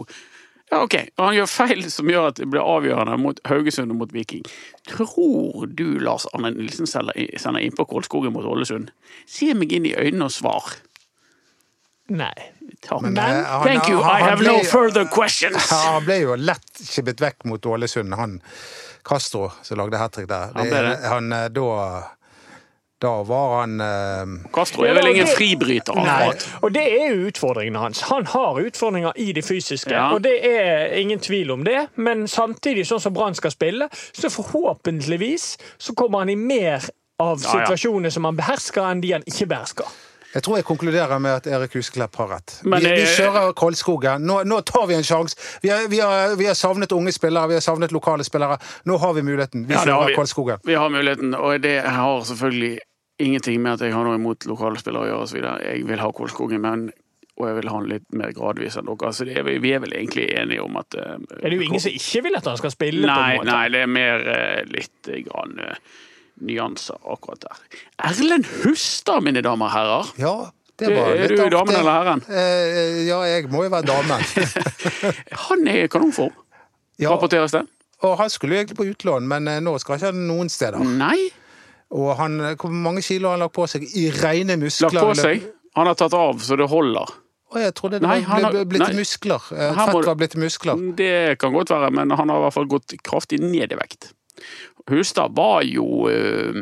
ja, 0.67 0.81
ok, 0.83 0.95
og 1.19 1.23
han 1.29 1.35
gjør 1.37 1.47
feil 1.47 1.85
som 1.95 2.09
gjør 2.11 2.25
at 2.33 2.39
det 2.41 2.49
blir 2.51 2.59
avgjørende 2.67 3.15
mot 3.23 3.39
Haugesund 3.47 3.93
og 3.95 4.01
mot 4.01 4.11
Viking. 4.13 4.43
Tror 4.91 5.69
du 5.71 5.85
Lars 6.03 6.27
Arne 6.35 6.51
Nilsen 6.57 6.89
sender 6.91 7.15
innpå 7.15 7.61
inn 7.63 7.77
på 7.79 7.87
Kolskogen 7.87 8.33
mot 8.35 8.43
Ålesund? 8.45 8.91
Se 9.31 9.53
meg 9.55 9.71
inn 9.77 9.87
i 9.87 9.95
øynene 9.95 10.27
og 10.27 10.35
svar. 10.35 10.75
Nei. 12.09 12.33
Men, 12.91 13.13
Men- 13.15 13.19
eh, 13.19 13.45
han- 13.45 13.63
Thank 13.67 13.89
you, 13.89 14.01
han- 14.03 14.21
I 14.21 14.23
have 14.23 14.39
ble- 14.45 14.53
no 14.59 14.65
further 14.65 15.05
questions! 15.15 15.71
Ja, 15.71 15.77
han 15.93 16.05
ble 16.05 16.21
jo 16.21 16.35
lett 16.37 16.83
skippet 16.83 17.21
vekk 17.21 17.45
mot 17.45 17.67
Ålesund, 17.67 18.15
han 18.15 18.41
Castro 19.05 19.51
som 19.63 19.79
lagde 19.79 19.99
hat 19.99 20.13
trick 20.13 20.29
der. 20.29 20.53
Det. 20.55 20.99
han, 21.03 21.31
han 21.33 21.53
da, 21.53 22.03
da 23.01 23.23
var 23.23 23.61
han 23.61 23.81
eh, 23.81 24.51
Castro 24.55 24.85
er 24.87 24.95
vel 24.95 25.07
ingen 25.13 25.27
fribryter, 25.27 25.93
akkurat. 25.99 26.47
og 26.63 26.73
det 26.73 26.85
er 27.01 27.11
jo 27.15 27.27
utfordringene 27.31 27.79
hans. 27.79 28.01
Han 28.11 28.27
har 28.27 28.61
utfordringer 28.63 29.13
i 29.17 29.33
det 29.33 29.45
fysiske, 29.45 29.91
Ja. 29.93 30.13
og 30.15 30.23
det 30.23 30.37
er 30.47 30.95
ingen 30.97 31.19
tvil 31.21 31.51
om 31.51 31.65
det. 31.65 31.89
Men 31.97 32.27
samtidig, 32.29 32.87
sånn 32.87 33.01
som 33.01 33.15
Brann 33.15 33.35
skal 33.35 33.51
spille, 33.51 33.89
så 34.13 34.31
forhåpentligvis 34.31 35.57
så 35.79 35.95
kommer 35.95 36.19
han 36.19 36.29
i 36.31 36.37
mer 36.37 36.83
av 37.19 37.41
Ja, 37.43 37.59
ja. 37.59 37.67
situasjoner 37.67 38.11
som 38.11 38.25
han 38.25 38.37
behersker, 38.37 38.83
enn 38.91 39.01
de 39.01 39.13
han 39.13 39.23
ikke 39.27 39.47
behersker. 39.49 39.87
Jeg 40.37 40.45
tror 40.45 40.59
jeg 40.61 40.67
konkluderer 40.69 41.19
med 41.25 41.33
at 41.41 41.47
Erik 41.49 41.73
Husklepp 41.79 42.17
har 42.21 42.29
rett. 42.35 42.59
Men 42.69 42.83
vi, 42.85 42.91
vi 43.01 43.07
kjører 43.17 43.55
Koldskogen. 43.57 44.27
Nå, 44.29 44.43
nå 44.45 44.59
tar 44.69 44.85
vi 44.91 44.99
en 44.99 45.07
sjanse. 45.07 45.39
Vi, 45.65 45.71
har- 45.73 45.87
vi, 45.89 46.03
vi 46.43 46.49
har 46.51 46.59
savnet 46.59 46.93
unge 46.93 47.15
spillere, 47.17 47.49
vi 47.49 47.57
har 47.57 47.65
savnet 47.65 47.95
lokale 47.97 48.25
spillere. 48.29 48.59
Nå 48.85 48.99
har 49.01 49.15
vi 49.17 49.25
muligheten. 49.25 49.65
Vi 49.67 49.75
Ja, 49.75 49.81
kjører 49.87 50.13
vi. 50.13 50.19
Kolskogen. 50.19 50.61
Vi 50.69 50.77
har 50.77 50.93
muligheten, 50.93 51.33
og 51.41 51.57
det 51.65 51.79
har 51.89 52.21
selvfølgelig 52.29 52.77
ingenting 53.19 53.63
med 53.65 53.79
at 53.79 53.87
jeg 53.89 53.95
har 53.97 54.05
noe 54.05 54.19
imot 54.21 54.45
lokale 54.51 54.77
spillere 54.83 55.09
å 55.09 55.11
gjøre. 55.15 55.33
Videre. 55.39 55.57
jeg 55.73 55.87
vil 55.89 56.05
ha 56.05 56.13
Koldskogen, 56.13 56.61
men 56.69 56.87
og 57.37 57.45
jeg 57.51 57.57
vil 57.59 57.69
ha 57.69 57.79
den 57.83 57.91
litt 57.91 58.05
mer 58.17 58.31
gradvis 58.33 58.77
enn 58.81 58.87
dere. 58.89 59.11
Så 59.13 59.25
det 59.29 59.35
er, 59.37 59.43
vi 59.45 59.59
vi 59.61 59.73
er 59.77 59.81
vel 59.85 59.93
egentlig 59.93 60.23
enige 60.41 60.63
om 60.65 60.77
at 60.81 60.95
uh, 60.97 61.17
Er 61.43 61.51
det 61.53 61.59
jo 61.59 61.65
ingen 61.67 61.83
som 61.85 61.93
ikke 61.93 62.23
vil 62.25 62.37
at 62.39 62.47
han 62.49 62.57
skal 62.61 62.73
spille? 62.73 63.03
på 63.05 63.11
Nei, 63.13 63.35
en 63.35 63.41
måte? 63.43 63.51
nei, 63.51 63.67
det 63.75 63.83
er 63.85 63.91
mer 63.93 64.25
uh, 64.25 64.63
litt 64.73 65.11
grann 65.27 65.53
eh, 65.61 65.77
nyanser 66.41 66.99
akkurat 67.13 67.41
der. 67.47 67.63
Erlend 68.11 68.47
Hustad, 68.65 69.21
mine 69.25 69.43
damer 69.43 69.67
og 69.67 69.73
herrer. 69.73 70.11
Ja, 70.21 70.35
det 70.79 70.91
var 70.93 71.13
er 71.15 71.23
litt 71.29 71.37
du 71.39 71.43
artig. 71.43 71.53
damen 71.57 71.75
eller 71.79 71.97
herren? 72.01 72.23
Eh, 72.29 73.07
ja, 73.09 73.21
jeg 73.31 73.49
må 73.53 73.63
jo 73.65 73.71
være 73.73 73.87
damen. 73.89 74.21
Han 75.49 75.67
er 75.69 75.85
i 75.85 75.89
kanonform, 75.89 76.35
Ja, 77.01 77.11
rapporteres 77.15 77.53
det. 77.53 77.65
og 78.03 78.17
han 78.19 78.31
skulle 78.31 78.55
jo 78.57 78.61
egentlig 78.63 78.77
på 78.77 78.87
utlån, 78.93 79.27
men 79.29 79.49
eh, 79.49 79.61
nå 79.65 79.79
skal 79.81 79.97
ikke 79.97 80.11
han 80.13 80.27
noen 80.29 80.49
steder. 80.53 80.81
Nei, 80.85 81.31
Og 81.91 82.17
han, 82.19 82.41
eh, 82.41 82.57
hvor 82.61 82.73
mange 82.75 83.01
kilo 83.07 83.29
har 83.31 83.37
han 83.39 83.45
lagt 83.47 83.55
på 83.57 83.67
seg 83.71 83.85
i 83.97 84.09
rene 84.11 84.57
muskler? 84.61 84.91
lagt 84.93 85.07
på 85.07 85.15
seg. 85.21 85.45
Han 85.77 85.87
har 85.87 85.95
tatt 85.95 86.15
av 86.17 86.41
så 86.43 86.57
det 86.59 86.67
holder. 86.69 87.13
Å, 87.53 87.61
jeg 87.63 87.75
trodde 87.79 88.01
det 88.01 88.09
Nei, 88.09 88.17
var 88.25 88.29
han 88.33 88.45
har- 88.49 88.65
blitt 88.67 88.95
muskler. 88.97 89.41
Eh, 89.55 89.73
Fett 89.77 90.05
var 90.09 90.17
blitt 90.19 90.35
muskler. 90.37 90.81
Det 90.99 91.39
kan 91.39 91.53
godt 91.55 91.71
være, 91.71 91.91
men 91.95 92.11
han 92.11 92.29
har 92.29 92.41
i 92.41 92.43
hvert 92.43 92.57
fall 92.57 92.67
gått 92.67 92.97
kraftig 93.07 93.39
ned 93.41 93.73
i 93.73 93.77
vekt. 93.79 94.11
Hustad 94.91 95.35
var 95.37 95.63
jo 95.67 96.09
eh, 96.11 96.61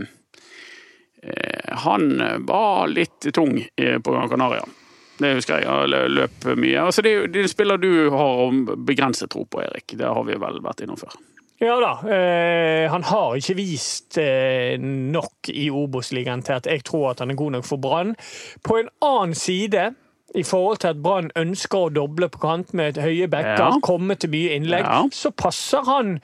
eh, 1.23 1.77
Han 1.85 2.23
var 2.47 2.89
litt 2.89 3.27
tung 3.35 3.59
eh, 3.77 3.99
på 3.99 4.13
Gran 4.13 4.29
Canaria. 4.29 4.65
Det 5.19 5.35
husker 5.37 5.61
jeg. 5.61 5.69
Han 5.71 5.91
løp 6.11 6.47
mye. 6.59 6.81
Altså, 6.89 7.03
det 7.05 7.13
er 7.15 7.29
det 7.31 7.39
er 7.43 7.47
en 7.47 7.53
spiller 7.53 7.79
du 7.79 7.91
har 8.11 8.57
begrenset 8.89 9.31
tro 9.31 9.45
på, 9.47 9.61
Erik. 9.63 9.95
Det 9.95 10.09
har 10.09 10.25
vi 10.27 10.35
vel 10.43 10.59
vært 10.65 10.83
innom 10.83 10.99
før. 10.99 11.15
Ja 11.63 11.77
da. 11.81 11.93
Eh, 12.11 12.89
han 12.91 13.05
har 13.07 13.37
ikke 13.39 13.55
vist 13.57 14.19
eh, 14.19 14.75
nok 14.83 15.49
i 15.55 15.69
Obos-ligaen 15.71 16.43
til 16.45 16.57
at 16.59 16.67
jeg 16.67 16.83
tror 16.89 17.13
at 17.13 17.23
han 17.23 17.31
er 17.31 17.39
god 17.39 17.55
nok 17.61 17.69
for 17.69 17.79
Brann. 17.81 18.17
På 18.67 18.81
en 18.81 18.91
annen 19.07 19.37
side, 19.39 19.93
i 20.35 20.43
forhold 20.43 20.83
til 20.83 20.91
at 20.91 21.03
Brann 21.05 21.31
ønsker 21.39 21.87
å 21.87 21.93
doble 21.95 22.27
på 22.35 22.43
kant 22.43 22.75
med 22.75 22.99
høye 22.99 23.31
bekker, 23.31 23.63
Ja. 23.71 23.71
komme 23.87 24.19
til 24.19 24.35
mye 24.35 24.57
innlegg, 24.59 24.83
Ja. 24.83 25.05
så 25.15 25.31
passer 25.31 25.87
han 25.87 26.19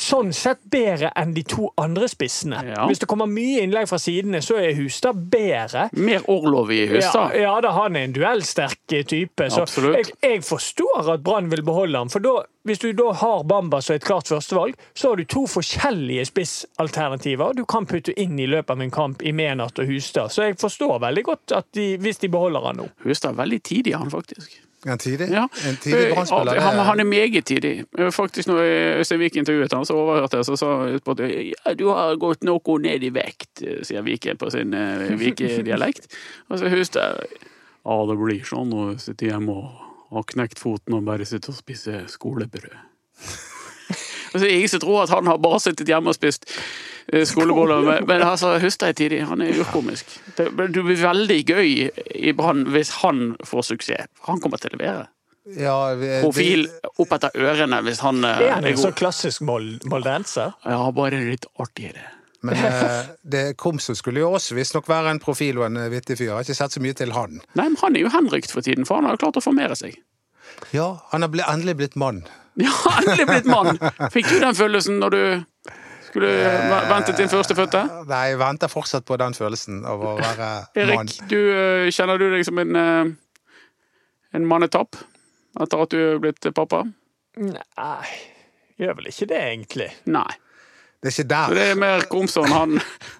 sånn 0.00 0.32
sett 0.36 0.60
bedre 0.70 1.10
enn 1.18 1.34
de 1.36 1.44
to 1.48 1.68
andre 1.80 2.08
spissene. 2.10 2.60
Ja. 2.72 2.86
Hvis 2.88 3.02
det 3.02 3.08
kommer 3.10 3.28
mye 3.30 3.62
innlegg 3.64 3.88
fra 3.90 3.98
sidene, 4.02 4.40
så 4.44 4.58
er 4.60 4.76
Hustad 4.78 5.18
bedre. 5.32 5.88
Mer 5.92 6.26
Orlov 6.30 6.72
i 6.74 6.84
Hustad. 6.90 7.34
Ja, 7.36 7.48
ja 7.48 7.56
da, 7.64 7.72
han 7.76 7.98
er 7.98 8.08
en 8.08 8.14
duellsterk 8.16 8.94
eh, 8.94 9.04
type. 9.08 9.48
Så 9.52 9.66
jeg, 9.92 10.12
jeg 10.24 10.44
forstår 10.46 11.12
at 11.14 11.24
Brann 11.26 11.50
vil 11.52 11.64
beholde 11.66 12.00
ham. 12.00 12.12
For 12.12 12.24
da, 12.24 12.34
hvis 12.68 12.82
du 12.82 12.90
da 12.96 13.10
har 13.20 13.44
Bamba 13.48 13.80
som 13.84 13.96
et 13.96 14.06
klart 14.06 14.30
førstevalg, 14.30 14.78
så 14.94 15.12
har 15.12 15.20
du 15.20 15.26
to 15.28 15.46
forskjellige 15.50 16.28
spissalternativer 16.30 17.56
du 17.58 17.64
kan 17.68 17.88
putte 17.88 18.14
inn 18.20 18.38
i 18.38 18.48
løpet 18.50 18.74
av 18.76 18.84
en 18.84 18.94
kamp 18.94 19.24
i 19.24 19.34
Menart 19.34 19.80
og 19.82 19.90
Hustad. 19.90 20.32
Så 20.34 20.48
jeg 20.48 20.60
forstår 20.60 20.98
veldig 21.08 21.26
godt 21.26 21.58
at 21.58 21.70
de, 21.76 21.90
hvis 22.02 22.22
de 22.22 22.32
beholder 22.32 22.70
han 22.70 22.82
nå. 22.82 22.88
Hustad 23.06 23.34
er 23.34 23.42
veldig 23.44 23.62
tidig, 23.64 23.96
han 23.98 24.12
faktisk. 24.12 24.60
En 24.86 24.98
tidig, 24.98 25.26
Ja. 25.30 25.48
en 25.66 25.76
tidig 25.76 25.98
Eh, 26.08 26.12
brannspiller. 26.14 26.60
Han, 26.60 26.78
han 26.78 27.00
er 27.00 27.04
meget 27.04 27.44
tidig. 27.44 27.84
Eh, 27.98 28.10
Faktisk 28.14 28.46
når 28.48 28.60
Øystein 29.00 29.20
Vik 29.20 29.36
intervjuet 29.36 29.72
han, 29.72 29.84
så 29.84 29.96
overhørte 29.98 30.36
jeg, 30.38 30.44
så 30.46 30.56
sa 30.56 30.68
at 30.86 31.18
ja, 31.18 31.74
du 31.74 31.88
har 31.88 32.14
gått 32.16 32.44
noe 32.46 32.78
ned 32.78 33.02
i 33.02 33.10
vekt, 33.10 33.62
eh, 33.62 33.82
sier 33.82 34.02
Viken 34.06 34.38
på 34.38 34.50
sin 34.54 34.74
uh, 34.74 35.08
Vike-dialekt. 35.18 36.06
Og 36.50 36.58
så 36.60 36.68
Hustad 36.70 37.24
Ja, 37.84 38.06
det 38.06 38.18
blir 38.20 38.44
sånn 38.46 38.70
å 38.74 38.98
sitte 39.00 39.26
hjemme 39.26 39.50
og 39.50 40.14
ha 40.14 40.22
knekt 40.22 40.58
foten 40.58 40.94
og 40.94 41.04
bare 41.04 41.26
sitte 41.26 41.50
og 41.50 41.56
spise 41.58 42.04
skolebrød. 42.06 42.76
Og 44.32 44.36
så 44.36 44.42
er 44.44 44.48
det 44.48 44.54
ingen 44.58 44.68
som 44.74 44.80
tror 44.84 45.02
at 45.04 45.12
han 45.14 45.26
har 45.30 45.38
bare 45.42 45.60
sittet 45.64 45.88
hjemme 45.88 46.12
og 46.12 46.16
spist 46.18 46.44
eh, 47.12 47.24
skoleboller, 47.28 47.80
men, 47.86 48.06
men 48.08 48.22
altså, 48.26 48.54
husk 48.62 48.80
deg 48.84 48.96
tidlig, 48.98 49.22
Han 49.30 49.40
er 49.42 49.54
urkomisk. 49.62 50.06
Det, 50.36 50.50
det 50.58 50.82
blir 50.84 50.98
veldig 51.00 51.38
gøy 51.48 51.70
i 52.14 52.32
Brann 52.36 52.66
hvis 52.74 52.90
han 53.02 53.36
får 53.46 53.62
suksess. 53.72 54.10
Han 54.28 54.40
kommer 54.44 54.60
til 54.60 54.74
å 54.74 54.76
levere 54.78 55.06
Ja, 55.56 55.78
vi- 55.96 56.20
profil 56.20 56.66
opp 57.00 57.12
etter 57.16 57.32
ørene 57.40 57.78
hvis 57.86 58.02
han 58.04 58.20
eh, 58.24 58.42
Er 58.50 58.54
han 58.58 58.64
er 58.68 58.74
en 58.74 58.82
så 58.82 58.90
klassisk 58.92 59.40
mol- 59.48 59.78
moldenser? 59.88 60.52
Ja, 60.68 60.82
bare 60.92 61.22
litt 61.24 61.46
artig 61.58 61.88
i 61.88 61.92
det. 61.96 62.04
Men 62.44 62.54
eh, 62.54 63.06
det 63.26 63.56
Komso 63.58 63.96
skulle 63.98 64.20
jo 64.22 64.28
også 64.36 64.54
visstnok 64.54 64.86
være 64.86 65.10
en 65.10 65.18
profil 65.18 65.56
og 65.58 65.64
en 65.70 65.80
vittig 65.90 66.18
fyr. 66.20 66.28
Jeg 66.28 66.34
har 66.36 66.44
ikke 66.46 66.54
sett 66.60 66.76
så 66.76 66.82
mye 66.84 66.94
til 66.94 67.10
han. 67.16 67.40
Nei, 67.58 67.64
men 67.72 67.78
han 67.80 67.96
er 67.96 68.04
jo 68.04 68.12
henrykt 68.14 68.52
for 68.54 68.62
tiden, 68.62 68.84
for 68.86 69.00
han 69.00 69.08
har 69.08 69.16
jo 69.16 69.24
klart 69.24 69.40
å 69.40 69.42
formere 69.42 69.74
seg. 69.80 69.96
Ja, 70.76 71.00
han 71.10 71.24
har 71.26 71.34
endelig 71.48 71.74
blitt 71.80 71.96
mann. 71.98 72.20
Ja, 72.66 72.72
endelig 72.98 73.26
blitt 73.28 73.46
mann! 73.46 73.76
Fikk 74.10 74.32
du 74.32 74.38
den 74.42 74.56
følelsen 74.58 74.98
når 74.98 75.14
du 75.14 75.20
skulle 76.08 76.30
vente 76.90 77.12
til 77.14 77.28
førstefødte? 77.30 77.84
Nei, 78.08 78.22
jeg 78.32 78.40
venter 78.40 78.72
fortsatt 78.72 79.06
på 79.06 79.18
den 79.20 79.36
følelsen 79.36 79.84
av 79.86 80.02
å 80.02 80.16
være 80.18 80.48
mann. 80.90 81.06
Erik, 81.06 81.20
du, 81.30 81.38
eh, 81.54 81.90
kjenner 81.94 82.18
du 82.18 82.26
deg 82.32 82.42
som 82.48 82.58
en, 82.58 82.80
eh, 82.80 83.12
en 84.34 84.48
mannetapp 84.50 84.98
etter 85.62 85.84
at 85.84 85.94
du 85.94 86.00
er 86.02 86.18
blitt 86.22 86.50
pappa? 86.56 86.82
Nei, 87.38 88.10
gjør 88.80 88.98
vel 88.98 89.10
ikke 89.12 89.30
det, 89.30 89.40
egentlig. 89.52 89.90
Nei. 90.10 90.28
Det 90.98 91.12
er 91.12 91.14
ikke 91.14 91.28
der. 91.30 91.52
Det 91.54 91.64
er 91.70 91.76
mer 91.78 92.00
Komsson. 92.10 92.48
Han, 92.50 92.72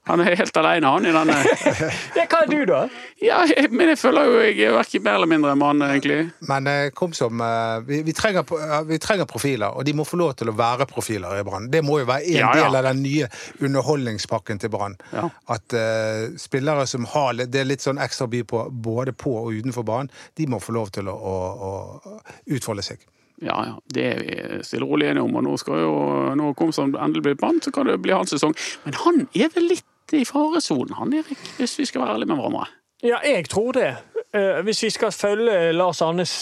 han 0.09 0.21
er 0.25 0.35
helt 0.41 0.57
alene, 0.59 0.89
han, 0.91 1.05
i 1.07 1.13
denne 1.15 1.37
Ja, 2.19 2.25
hva 2.27 2.41
er 2.43 2.49
du, 2.51 2.57
da? 2.67 2.81
Ja, 3.23 3.37
jeg- 3.47 3.71
men 3.71 3.93
jeg 3.93 3.99
føler 4.01 4.27
jo 4.27 4.41
jeg 4.43 4.57
er 4.67 4.73
verken 4.75 5.05
mer 5.05 5.15
eller 5.21 5.31
mindre 5.31 5.53
enn 5.55 5.61
mann, 5.61 5.85
egentlig. 5.87 6.17
Men 6.51 6.67
eh, 6.67 6.89
Komsom, 6.99 7.39
eh, 7.45 7.77
vi, 7.87 8.01
vi, 8.09 8.15
trenger, 8.19 8.43
eh, 8.59 8.83
vi 8.89 8.99
trenger 8.99 9.29
profiler, 9.31 9.77
og 9.79 9.87
de 9.87 9.95
må 9.95 10.03
få 10.09 10.19
lov 10.19 10.35
til 10.41 10.51
å 10.51 10.57
være 10.59 10.89
profiler 10.91 11.39
i 11.39 11.45
Brann. 11.47 11.69
Det 11.71 11.85
må 11.87 12.01
jo 12.03 12.09
være 12.11 12.27
en 12.27 12.41
Ja, 12.41 12.51
ja. 12.59 12.65
del 12.67 12.81
av 12.81 12.89
den 12.91 13.05
nye 13.07 13.29
underholdningspakken 13.63 14.59
til 14.59 14.73
Brann. 14.75 14.97
Ja. 15.15 15.29
At 15.55 15.75
uh, 15.79 16.35
spillere 16.41 16.87
som 16.91 17.07
har 17.15 17.33
litt, 17.39 17.53
det 17.55 17.63
er 17.63 17.69
litt 17.71 17.85
sånn 17.85 18.01
ekstra 18.03 18.27
by 18.31 18.43
på 18.49 18.65
både 18.73 19.15
på 19.15 19.37
og 19.45 19.55
utenfor 19.55 19.87
banen, 19.87 20.11
de 20.39 20.47
må 20.51 20.59
få 20.63 20.75
lov 20.75 20.91
til 20.99 21.09
å, 21.09 21.15
å, 21.15 21.37
å 21.71 22.19
utfolde 22.59 22.83
seg. 22.87 23.07
Ja, 23.45 23.59
ja, 23.69 23.75
det 23.95 24.05
er 24.05 24.23
vi 24.23 24.63
stille 24.67 24.87
og 24.87 24.97
rolig 24.97 25.11
enige 25.11 25.27
om. 25.27 25.37
Og 25.39 25.45
nå 25.47 25.55
skal 25.63 25.85
jo, 25.85 25.95
når 26.39 26.57
Komson 26.59 26.97
endelig 26.97 27.25
blir 27.27 27.39
mann, 27.43 27.63
så 27.63 27.73
kan 27.75 27.87
det 27.87 28.01
bli 28.03 28.15
hans 28.17 28.35
sesong. 28.35 28.57
Men 28.87 28.99
han 29.05 29.25
er 29.37 29.53
vel 29.55 29.71
litt 29.75 30.17
i 30.17 30.25
faresonen, 30.27 30.97
han 30.97 31.13
Erik, 31.13 31.41
hvis 31.59 31.77
vi 31.79 31.87
skal 31.89 32.03
være 32.03 32.17
ærlige 32.17 32.33
med 32.33 32.41
hverandre. 32.41 32.67
Ja, 33.03 33.19
jeg 33.25 33.49
tror 33.49 33.73
det. 33.73 33.97
Eh, 34.35 34.61
Hvis 34.67 34.83
vi 34.83 34.91
skal 34.91 35.13
følge 35.13 35.73
Lars 35.73 36.03
Arnes 36.03 36.33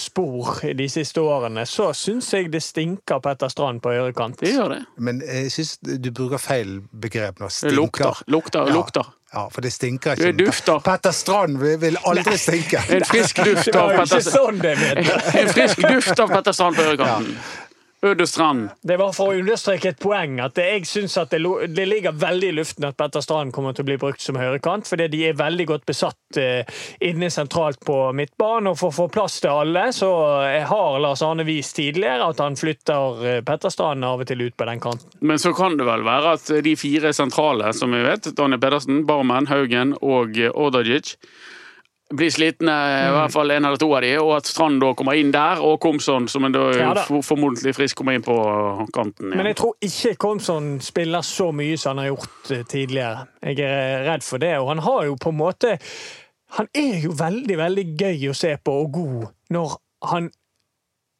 spor 0.00 0.60
i 0.64 0.72
de 0.72 0.86
siste 0.88 1.20
årene, 1.20 1.66
så 1.68 1.90
syns 1.94 2.30
jeg 2.32 2.48
det 2.52 2.62
stinker 2.62 3.18
Petter 3.22 3.48
Strand 3.52 3.82
på 3.84 3.90
ørekant. 3.92 4.38
Det 4.40 4.54
gjør 4.54 4.68
det. 4.72 4.78
Men 4.98 5.20
jeg 5.26 5.50
syns 5.52 5.76
du 5.82 6.10
bruker 6.16 6.38
feil 6.40 6.80
begrep 6.92 7.40
nå. 7.42 7.46
Det 7.50 7.52
Stinker. 7.52 7.76
lukter, 7.76 8.22
lukter, 8.26 8.66
Ja. 8.68 8.74
lukter. 8.74 9.12
Ja, 9.34 9.48
for 9.50 9.60
det 9.60 9.72
stinker 9.72 10.14
Det 10.14 10.28
ikke. 10.32 10.44
dufter. 10.46 10.78
Petter 10.80 11.10
Strand 11.10 11.58
vil 11.60 11.78
vil 11.80 11.96
aldri 12.06 12.36
stinke. 12.38 12.78
En 12.90 13.04
frisk 13.04 13.36
duft 13.44 13.64
Det 13.66 13.76
av 13.76 13.90
Petter 13.98 14.20
sånn 14.20 14.60
det 14.62 14.78
mente. 14.78 15.38
En 15.40 15.48
frisk 15.48 15.76
duft 15.82 16.20
av 16.20 16.28
Petter 16.28 16.52
Strand 16.52 16.76
på 16.76 16.82
ørekanten. 16.82 17.36
Øde 17.36 17.36
Strand. 18.26 18.68
Det 18.82 18.96
var 19.00 19.12
for 19.16 19.32
å 19.32 19.40
understreke 19.40 19.90
et 19.92 20.00
poeng 20.02 20.38
at 20.44 20.54
det, 20.58 20.66
jeg 20.70 20.86
synes 20.90 21.16
at 21.20 21.32
det, 21.34 21.40
det 21.74 21.86
ligger 21.88 22.14
veldig 22.16 22.50
i 22.52 22.56
luften 22.56 22.86
at 22.88 22.96
Petter 22.98 23.24
Strand 23.24 23.54
kommer 23.54 23.74
til 23.74 23.86
å 23.86 23.88
bli 23.90 23.98
brukt 24.00 24.22
som 24.22 24.38
høyrekant, 24.38 24.86
fordi 24.88 25.08
de 25.12 25.22
er 25.28 25.38
veldig 25.38 25.66
godt 25.72 25.86
besatt 25.88 26.40
eh, 26.40 26.78
inne 27.04 27.30
sentralt 27.32 27.80
på 27.86 27.98
midtbanen. 28.16 28.70
Og 28.72 28.78
for 28.80 28.92
å 28.92 28.96
få 29.00 29.08
plass 29.12 29.40
til 29.42 29.52
alle, 29.52 29.88
så 29.96 30.10
eh, 30.46 30.62
har 30.68 31.00
Lars 31.02 31.24
Arne 31.26 31.46
vist 31.48 31.76
tidligere 31.78 32.30
at 32.30 32.42
han 32.42 32.58
flytter 32.58 33.26
eh, 33.26 33.42
Petter 33.46 33.74
Strand 33.74 34.06
av 34.06 34.22
og 34.24 34.30
til 34.30 34.46
ut 34.46 34.56
på 34.56 34.68
den 34.70 34.82
kanten. 34.82 35.10
Men 35.20 35.42
så 35.42 35.54
kan 35.56 35.78
det 35.78 35.88
vel 35.88 36.06
være 36.06 36.36
at 36.38 36.50
de 36.64 36.76
fire 36.78 37.12
sentrale, 37.16 37.72
som 37.76 37.94
vi 37.94 38.04
vet, 38.06 38.30
Daniel 38.36 38.62
Pedersen, 38.62 39.04
Barmen, 39.08 39.50
Haugen 39.50 39.96
og 40.00 40.38
eh, 40.38 40.52
Ordagic, 40.54 41.16
blir 42.14 42.30
slitne, 42.30 42.74
i 43.08 43.10
hvert 43.16 43.32
fall 43.34 43.50
en 43.50 43.64
eller 43.66 43.80
to 43.82 43.88
av 43.96 44.04
de, 44.04 44.12
og 44.22 44.36
at 44.36 44.46
Strand 44.46 44.78
da 44.80 44.92
kommer 44.94 45.18
inn 45.18 45.32
der, 45.34 45.58
og 45.64 45.80
Komson, 45.82 46.28
som 46.30 46.44
er 46.46 46.52
da 46.54 46.66
Ja 46.78 46.92
formodentlig 47.26 47.74
frisk, 47.74 47.96
kommer 47.98 48.14
inn 48.14 48.22
på 48.22 48.36
kanten. 48.94 49.32
Men 49.34 49.46
jeg 49.50 49.56
tror 49.58 49.74
ikke 49.82 50.14
Komson 50.22 50.76
spiller 50.84 51.26
så 51.26 51.50
mye 51.56 51.76
som 51.76 51.96
han 51.96 52.04
har 52.04 52.12
gjort 52.12 52.52
eh, 52.54 52.62
tidligere. 52.70 53.26
Jeg 53.42 53.58
er 53.66 54.06
redd 54.06 54.22
for 54.26 54.38
det, 54.38 54.54
og 54.60 54.70
han 54.70 54.84
har 54.86 55.04
jo 55.08 55.16
på 55.18 55.32
en 55.34 55.40
måte 55.40 55.78
Han 56.56 56.68
er 56.78 57.00
jo 57.02 57.10
veldig, 57.18 57.56
veldig 57.58 57.84
gøy 57.98 58.28
å 58.30 58.34
se 58.38 58.52
på 58.62 58.72
og 58.84 58.92
god 58.94 59.24
når 59.50 59.72
han 60.12 60.30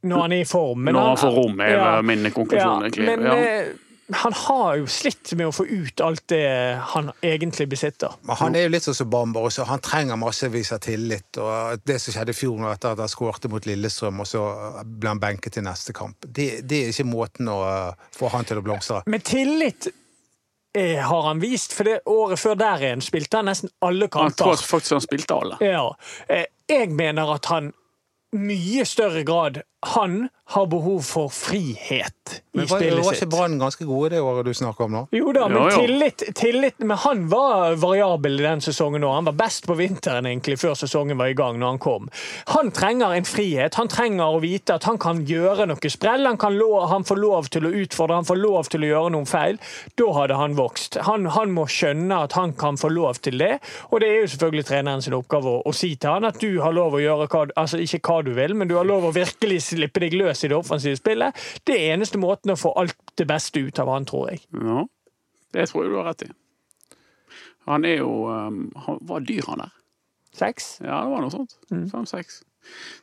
når 0.07 0.21
han 0.23 0.33
er 0.37 0.45
i 0.45 0.47
form. 0.47 0.85
Men 0.87 0.95
Når 0.95 1.07
han 1.09 1.17
får 1.19 1.33
rom, 1.35 1.61
er 1.61 1.73
Ja. 1.75 2.03
min 2.03 2.31
konklusjon, 2.31 2.85
egentlig. 2.87 3.07
Men 3.07 3.25
Ja. 3.27 3.65
Eh, 4.09 4.15
han 4.23 4.33
har 4.33 4.77
jo 4.81 4.87
slitt 4.91 5.33
med 5.39 5.49
å 5.49 5.55
få 5.55 5.67
ut 5.67 6.01
alt 6.01 6.25
det 6.31 6.47
han 6.93 7.11
egentlig 7.21 7.69
besitter. 7.69 8.15
Men 8.23 8.37
Han 8.41 8.57
er 8.57 8.67
jo 8.67 8.73
litt 8.77 8.87
sånn 8.87 8.99
som 9.01 9.11
Bamber 9.11 9.49
også. 9.49 9.67
Han 9.67 9.83
trenger 9.83 10.19
massevis 10.21 10.73
av 10.73 10.83
tillit. 10.85 11.39
og 11.43 11.83
Det 11.85 11.99
som 12.03 12.15
skjedde 12.15 12.35
i 12.35 12.39
fjor 12.39 12.65
etter 12.71 12.95
at 12.95 13.03
han 13.03 13.11
skårte 13.11 13.51
mot 13.53 13.67
Lillestrøm, 13.67 14.21
og 14.23 14.31
så 14.31 14.47
ble 14.85 15.15
han 15.15 15.23
benket 15.23 15.59
til 15.59 15.67
neste 15.67 15.95
kamp, 15.97 16.27
det, 16.27 16.63
det 16.63 16.83
er 16.83 16.95
ikke 16.95 17.09
måten 17.09 17.51
å 17.51 17.61
uh, 17.67 18.11
få 18.15 18.31
han 18.35 18.47
til 18.47 18.61
å 18.61 18.65
blomstre. 18.67 19.03
Men 19.11 19.25
tillit 19.27 19.89
eh, 20.77 21.03
har 21.03 21.23
han 21.23 21.41
vist, 21.41 21.73
for 21.73 21.89
det 21.89 22.01
året 22.07 22.41
før 22.41 22.59
der 22.61 22.85
igjen 22.87 23.05
spilte 23.05 23.41
han 23.41 23.51
nesten 23.51 23.73
alle 23.85 24.09
kamper. 24.09 24.45
Han 24.45 24.57
tror 24.57 24.69
faktisk 24.77 24.99
han 24.99 25.05
spilte 25.05 25.41
alle. 25.41 25.59
Ja. 25.65 25.89
Eh, 26.29 26.47
jeg 26.71 26.93
mener 26.95 27.37
at 27.37 27.51
han 27.53 27.73
mye 28.37 28.85
større 28.89 29.23
grad 29.27 29.63
Han 29.81 30.29
har 30.49 30.67
behov 30.67 31.01
for 31.03 31.29
frihet 31.29 32.13
i 32.33 32.59
Men 32.59 32.67
var, 32.67 32.79
spillet 32.79 33.05
var 33.05 33.17
ikke 33.17 33.27
Brann 33.31 33.57
ganske 33.59 33.85
gode 33.87 34.13
det 34.15 34.21
året 34.23 34.47
du 34.47 34.55
snakker 34.55 34.87
om 34.87 34.93
nå? 34.95 35.01
Jo 35.15 35.33
da, 35.35 35.49
men 35.51 35.59
Jo, 35.59 35.65
jo. 35.69 35.81
tillit, 35.83 36.23
tillit 36.39 36.79
Men 36.79 36.97
han 37.03 37.25
var 37.29 37.75
variabel 37.83 38.39
i 38.41 38.45
den 38.45 38.63
sesongen 38.65 39.05
òg. 39.05 39.15
Han 39.19 39.29
var 39.29 39.37
best 39.41 39.67
på 39.67 39.75
vinteren 39.79 40.27
egentlig 40.31 40.57
før 40.63 40.77
sesongen 40.79 41.19
var 41.19 41.33
i 41.33 41.37
gang. 41.39 41.59
når 41.59 41.75
Han 41.75 41.81
kom. 41.83 42.09
Han 42.55 42.71
trenger 42.71 43.17
en 43.17 43.27
frihet. 43.27 43.75
Han 43.75 43.91
trenger 43.91 44.37
å 44.37 44.41
vite 44.43 44.79
at 44.79 44.87
han 44.87 44.99
kan 45.03 45.25
gjøre 45.27 45.67
noe 45.67 45.91
sprell. 45.93 46.25
Han, 46.27 46.39
kan 46.39 46.55
lov, 46.57 46.89
han 46.91 47.05
får 47.05 47.21
lov 47.21 47.51
til 47.53 47.67
å 47.67 47.75
utfordre, 47.83 48.21
han 48.23 48.31
får 48.31 48.41
lov 48.41 48.71
til 48.71 48.87
å 48.87 48.91
gjøre 48.93 49.13
noen 49.17 49.27
feil. 49.27 49.61
Da 49.99 50.09
hadde 50.21 50.39
han 50.39 50.57
vokst. 50.57 51.01
Han, 51.11 51.27
han 51.35 51.53
må 51.53 51.67
skjønne 51.71 52.23
at 52.29 52.39
han 52.39 52.55
kan 52.57 52.79
få 52.81 52.93
lov 52.95 53.21
til 53.27 53.39
det. 53.43 53.59
Og 53.91 54.01
det 54.01 54.13
er 54.13 54.23
jo 54.23 54.33
selvfølgelig 54.37 54.69
treneren 54.71 55.03
sin 55.05 55.19
oppgave 55.19 55.59
å, 55.59 55.63
å 55.67 55.75
si 55.75 55.93
til 55.99 56.15
han 56.17 56.31
at 56.31 56.41
du 56.41 56.63
har 56.63 56.75
lov 56.75 56.97
å 56.97 57.03
gjøre 57.03 57.29
hva, 57.35 57.45
altså 57.59 57.83
ikke 57.83 58.01
hva 58.07 58.23
du 58.27 58.33
vil, 58.39 58.55
men 58.57 58.71
du 58.71 58.77
har 58.79 58.87
lov 58.87 59.11
å 59.11 59.15
virkelig 59.17 59.61
slippe 59.77 60.03
deg 60.03 60.17
løs 60.17 60.45
i 60.45 60.51
det 60.53 60.59
offensive 60.59 60.99
spillet. 60.99 61.47
Det 61.67 61.77
er 61.77 61.95
eneste 61.95 62.21
måten 62.23 62.55
å 62.55 62.59
få 62.61 62.75
alt 62.81 62.97
det 63.19 63.29
beste 63.29 63.63
ut 63.63 63.81
av 63.83 63.93
han, 63.93 64.09
tror 64.09 64.33
jeg. 64.33 64.43
Ja, 64.57 64.85
det 65.57 65.69
tror 65.71 65.85
jeg 65.85 65.93
du 65.95 66.01
har 66.01 66.11
rett 66.11 66.27
i. 66.27 66.33
Han 67.67 67.87
er 67.87 67.97
jo 67.99 68.11
um, 68.31 68.61
Han 68.87 69.01
var 69.09 69.25
dyr, 69.27 69.43
han 69.49 69.65
der. 69.65 69.73
Seks? 70.37 70.77
Ja, 70.85 71.01
det 71.03 71.15
var 71.15 71.25
noe 71.25 71.33
sånt. 71.33 71.57
Mm. 71.73 71.87
Fem-seks. 71.91 72.43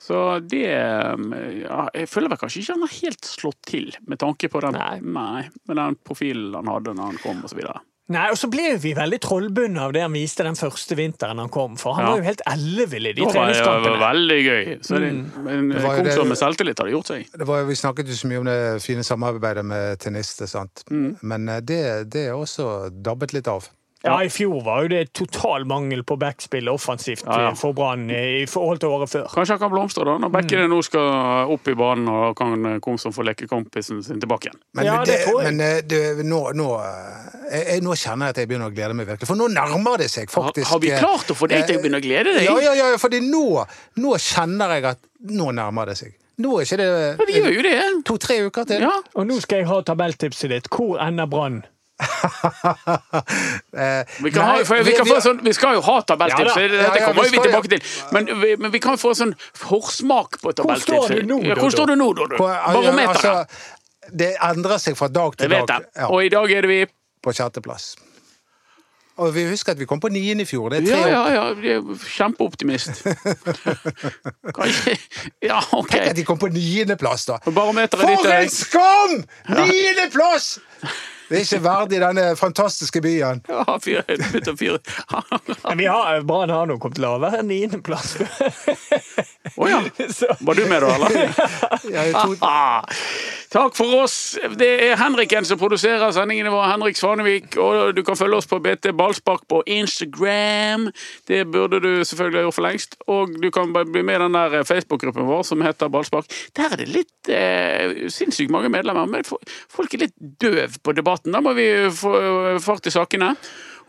Så 0.03 0.19
det 0.51 0.67
um, 1.15 1.31
ja, 1.33 1.85
Jeg 1.95 2.09
føler 2.11 2.33
vel 2.33 2.39
kanskje 2.41 2.61
ikke 2.61 2.75
han 2.75 2.85
har 2.85 2.95
helt 2.99 3.27
slått 3.27 3.59
til, 3.67 3.89
med 4.07 4.19
tanke 4.21 4.49
på 4.51 4.61
den, 4.63 4.77
Nei. 4.77 5.47
med 5.63 5.79
den 5.79 5.97
profilen 6.03 6.55
han 6.59 6.71
hadde 6.71 6.95
når 6.97 7.13
han 7.13 7.21
kom, 7.23 7.43
videre. 7.51 7.81
Nei, 8.11 8.25
og 8.33 8.35
så 8.35 8.49
ble 8.51 8.73
vi 8.83 8.91
veldig 8.93 9.17
trollbundne 9.23 9.79
av 9.79 9.93
det 9.95 10.01
han 10.03 10.11
viste 10.11 10.43
den 10.43 10.57
første 10.59 10.95
vinteren 10.99 11.39
han 11.39 11.47
kom. 11.49 11.77
For 11.79 11.93
han 11.95 12.03
Ja. 12.03 12.09
var 12.11 12.17
jo 12.19 12.23
helt 12.23 12.41
ellevill 12.51 13.07
i 13.07 13.13
de 13.13 13.21
var, 13.23 13.47
det 13.53 13.63
var 13.63 14.13
veldig 14.13 14.39
gøy. 14.43 14.79
Så 14.83 14.99
det, 14.99 15.13
Mm. 15.13 15.47
en, 15.47 15.69
Det 15.69 15.81
var 15.81 15.95
jo 15.97 16.03
det- 16.03 16.27
med 16.27 16.37
selvtillit 16.37 16.77
hadde 16.77 16.91
gjort 16.91 17.07
seg. 17.07 17.31
Det 17.31 17.47
var, 17.47 17.63
vi 17.63 17.73
snakket 17.73 18.07
jo 18.07 18.13
så 18.13 18.27
mye 18.27 18.39
om 18.39 18.45
det 18.45 18.81
fine 18.83 19.03
samarbeidet 19.03 19.63
med 19.65 19.99
tennister, 19.99 20.47
sant. 20.47 20.83
Mm. 20.91 21.17
Men 21.21 21.47
eh, 21.49 21.59
det, 21.61 22.09
det 22.09 22.27
er 22.27 22.33
også 22.33 22.91
dabbet 23.01 23.31
litt 23.33 23.47
av. 23.47 23.69
Ja, 24.03 24.17
I 24.23 24.27
fjor 24.27 24.57
var 24.65 24.81
jo 24.83 24.89
det 24.91 25.13
total 25.15 25.63
mangel 25.65 26.01
på 26.03 26.17
backspill 26.19 26.67
offensivt 26.67 27.23
Ja, 27.23 27.37
ja. 27.39 27.47
eh, 27.51 27.55
for 27.55 27.71
Brann 27.73 28.09
i 28.11 28.43
forhold 28.51 28.81
til 28.83 28.89
året 28.91 29.09
før. 29.13 29.29
Kanskje 29.31 29.55
han 29.55 29.61
kan 29.61 29.71
blomstre 29.71 30.03
da, 30.03 30.17
når 30.19 30.33
Mm. 30.33 30.69
nå 30.73 30.81
skal 30.83 31.53
opp 31.53 31.67
i 31.71 31.73
banen, 31.73 32.09
og 32.11 32.35
kan 32.35 32.79
Komsom 32.83 33.13
få 33.15 33.23
lekekompisen 33.23 34.03
sin 34.03 34.19
tilbake 34.19 34.49
igjen. 34.49 34.59
Men, 34.75 34.85
Ja, 34.85 35.03
det 35.05 35.19
tror 35.25 35.41
jeg. 35.43 35.53
men 35.53 35.61
eh, 35.61 35.81
det, 35.87 36.25
nå, 36.25 36.41
nå, 36.53 36.67
eh, 36.83 37.71
jeg, 37.75 37.81
nå 37.81 37.95
kjenner 37.95 38.25
jeg 38.27 38.29
at 38.29 38.37
jeg 38.43 38.47
begynner 38.49 38.71
å 38.71 38.75
glede 38.75 38.93
meg 38.93 39.07
virkelig. 39.07 39.27
For 39.27 39.35
nå 39.39 39.47
nærmer 39.47 39.97
det 39.97 40.09
seg 40.11 40.27
faktisk 40.29 40.67
har 40.67 40.79
vi 40.83 40.91
eh, 40.91 40.99
klart 40.99 41.31
å 41.31 41.35
få 41.39 41.47
deg 41.47 41.65
til 41.65 41.77
å 41.79 41.81
begynne 41.85 42.01
å 42.01 42.03
glede 42.03 42.33
deg? 42.35 42.43
Ja, 42.43 42.59
ja, 42.59 42.73
ja, 42.91 42.97
for 42.97 43.09
nå, 43.09 43.65
nå 44.03 44.17
kjenner 44.19 44.75
jeg 44.75 44.83
at 44.85 44.99
nå 45.31 45.51
nærmer 45.55 45.85
det 45.87 45.97
seg. 45.97 46.13
Nå 46.43 46.57
er 46.59 46.65
ikke 46.65 46.77
det 46.81 46.87
det. 46.89 48.03
to-tre 48.03 48.41
uker 48.49 48.65
til. 48.65 48.81
Ja. 48.81 48.91
Og 49.15 49.27
nå 49.29 49.39
skal 49.39 49.59
jeg 49.61 49.67
ha 49.69 49.81
tabelltipset 49.85 50.49
ditt. 50.49 50.67
Hvor 50.73 50.97
ender 50.99 51.27
Brann? 51.29 51.63
Eh, 53.73 54.05
Vi, 54.23 54.31
kan 54.31 54.41
nei, 54.41 54.57
ha, 54.59 54.65
for 54.65 54.83
vi, 54.83 54.93
kan 54.97 55.07
få 55.07 55.19
sånn, 55.23 55.39
vi 55.45 55.53
skal 55.55 55.77
jo 55.77 55.83
ha 55.85 55.99
tabelltips, 56.07 56.55
Ja 56.57 56.67
dette 56.71 56.99
ja, 56.99 57.05
kommer 57.05 57.27
vi 57.27 57.37
vi 57.37 57.43
tilbake 57.45 57.71
til. 57.73 57.85
Men 58.15 58.29
vi, 58.41 58.55
men 58.59 58.73
vi 58.73 58.81
kan 58.83 58.97
få 59.01 59.13
sånn 59.17 59.33
forsmak 59.57 60.39
på 60.41 60.55
tabelltips. 60.57 60.89
står 60.89 61.21
du 61.21 61.29
nå, 61.29 61.39
Dodo? 61.43 61.59
Hvor 61.61 61.75
står 61.75 61.93
du 61.93 61.95
nå, 61.99 62.09
Dodo? 62.17 62.39
Hvor- 62.41 62.57
Barometeret. 62.73 63.09
altså, 63.13 64.09
det 64.11 64.33
endrer 64.43 64.81
seg 64.83 64.97
fra 64.99 65.07
dag 65.07 65.37
til 65.39 65.53
dag 65.53 65.69
ja, 65.95 66.09
Og 66.09 66.25
i 66.25 66.33
dag 66.33 66.51
er 66.51 66.65
det 66.65 66.69
vi 66.73 66.81
på 67.23 67.31
sjetteplass. 67.31 67.93
Og 69.21 69.29
vi 69.35 69.43
husker 69.45 69.75
at 69.75 69.79
vi 69.79 69.85
kom 69.85 69.99
på 70.01 70.09
niende 70.09 70.41
i 70.41 70.49
fjor. 70.49 70.73
Det 70.73 70.79
er 70.81 70.85
tre 70.89 71.11
Ja, 71.11 71.21
ja, 71.29 71.33
ja. 71.33 71.53
vi 71.53 71.69
er 71.69 71.81
Kjempeoptimist. 72.15 73.03
Kanskje 74.57 74.97
Ja, 75.45 75.59
OK. 75.77 75.91
Tenk 75.93 76.09
at 76.09 76.17
de 76.17 76.25
kom 76.25 76.41
på 76.41 76.49
niendeplass, 76.49 77.27
da. 77.29 77.37
For 77.45 78.31
en 78.33 78.49
skam! 78.49 79.19
Niendeplass! 79.53 80.55
Det 81.33 81.39
er 81.39 81.45
ikke 81.47 81.61
verdig 81.65 81.99
denne 82.03 82.25
fantastiske 82.37 83.01
byen. 83.01 83.39
ja, 83.49 83.63
fyr, 83.81 84.03
bytte 84.33 84.53
fyr. 84.59 84.77
Men 85.63 85.77
vi 85.81 85.87
har, 85.89 86.21
Brann 86.29 86.53
har 86.53 86.67
nå 86.69 86.77
kommet 86.83 87.01
lavere 87.01 87.39
enn 87.41 87.49
niendeplass. 87.49 88.13
Å 89.57 89.69
ja. 89.71 89.79
Så- 90.13 90.29
Var 90.45 90.55
du 90.61 90.65
med 90.69 90.85
da, 90.85 90.93
eller? 90.93 91.33
Ja, 91.89 92.05
to, 92.21 92.35
takk 93.53 93.75
for 93.77 94.03
oss. 94.03 94.15
Det 94.57 94.69
er 94.87 94.97
Henriken 94.99 95.45
som 95.47 95.59
produserer 95.61 96.11
sendingene 96.15 96.51
våre. 96.53 96.71
Henrik 96.71 96.97
Svanevik. 96.99 97.57
Og 97.61 97.93
du 97.95 98.01
kan 98.05 98.17
følge 98.19 98.39
oss 98.41 98.49
på 98.49 98.59
BT 98.63 98.91
Ballspark 98.97 99.45
på 99.49 99.61
Instagram. 99.77 100.89
Det 101.29 101.43
burde 101.53 101.81
du 101.83 101.91
selvfølgelig 102.03 102.41
ha 102.41 102.45
gjort 102.47 102.57
for 102.57 102.67
lengst. 102.67 102.97
Og 103.07 103.35
du 103.41 103.49
kan 103.53 103.73
bli 103.73 104.01
med 104.03 104.17
i 104.17 104.23
den 104.25 104.37
der 104.37 104.67
Facebook-gruppen 104.67 105.27
vår 105.29 105.43
som 105.47 105.63
heter 105.65 105.91
Ballspark. 105.93 106.29
Der 106.57 106.73
er 106.73 106.81
det 106.81 106.89
litt 106.91 107.31
eh, 107.31 108.09
sinnssykt 108.13 108.53
mange 108.53 108.71
medlemmer, 108.73 109.09
men 109.09 109.25
folk 109.25 109.93
er 109.93 110.07
litt 110.07 110.17
døv 110.17 110.79
på 110.83 110.97
debatten. 110.97 111.33
Da 111.35 111.43
må 111.43 111.55
vi 111.57 111.69
få 111.93 112.17
fart 112.63 112.89
i 112.89 112.93
sakene. 112.93 113.35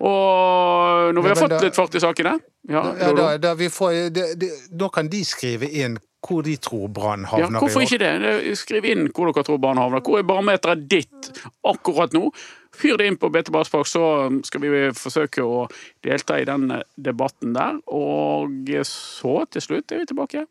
Og 0.04 1.14
når 1.14 1.22
vi 1.22 1.30
har 1.30 1.38
fått 1.38 1.60
litt 1.62 1.76
fart 1.76 1.94
i 1.94 2.00
sakene 2.02 2.32
ja, 2.66 2.80
da, 2.98 3.12
da, 3.14 3.26
da, 3.38 3.52
vi 3.54 3.68
får, 3.70 4.08
det, 4.10 4.24
det, 4.40 4.48
da 4.74 4.88
kan 4.90 5.06
de 5.12 5.20
skrive 5.28 5.68
inn 5.70 5.98
hvor 6.24 6.42
de 6.46 6.56
tror 6.56 6.88
Brann 6.88 7.22
Ja, 7.26 7.28
havner. 7.46 7.60
hvorfor 7.60 7.80
i 7.82 7.84
år. 7.84 7.88
ikke 7.88 7.98
det? 7.98 8.12
Det- 8.22 8.58
Skriv 8.58 8.84
inn 8.84 9.08
hvor 9.12 9.30
dere 9.32 9.44
tror 9.44 9.58
Brann 9.60 9.76
havner. 9.78 10.00
Hvor 10.00 10.18
er 10.18 10.22
barometeret 10.22 10.88
ditt 10.88 11.30
akkurat 11.64 12.12
nå? 12.16 12.30
Fyr 12.74 12.96
det 12.98 13.06
inn 13.06 13.16
på 13.16 13.30
BT 13.30 13.50
Barspark, 13.54 13.86
så 13.86 14.44
skal 14.44 14.60
vi 14.60 14.68
forsøke 14.92 15.44
å 15.44 15.68
delta 16.02 16.40
i 16.40 16.44
den 16.44 16.82
debatten 16.98 17.52
der. 17.54 17.78
Og 17.86 18.50
så 18.84 19.44
til 19.50 19.62
slutt 19.62 19.92
er 19.92 19.98
vi 20.02 20.06
tilbake 20.06 20.46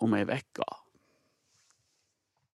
om 0.00 0.14
ei 0.14 0.24
uke. 0.24 0.79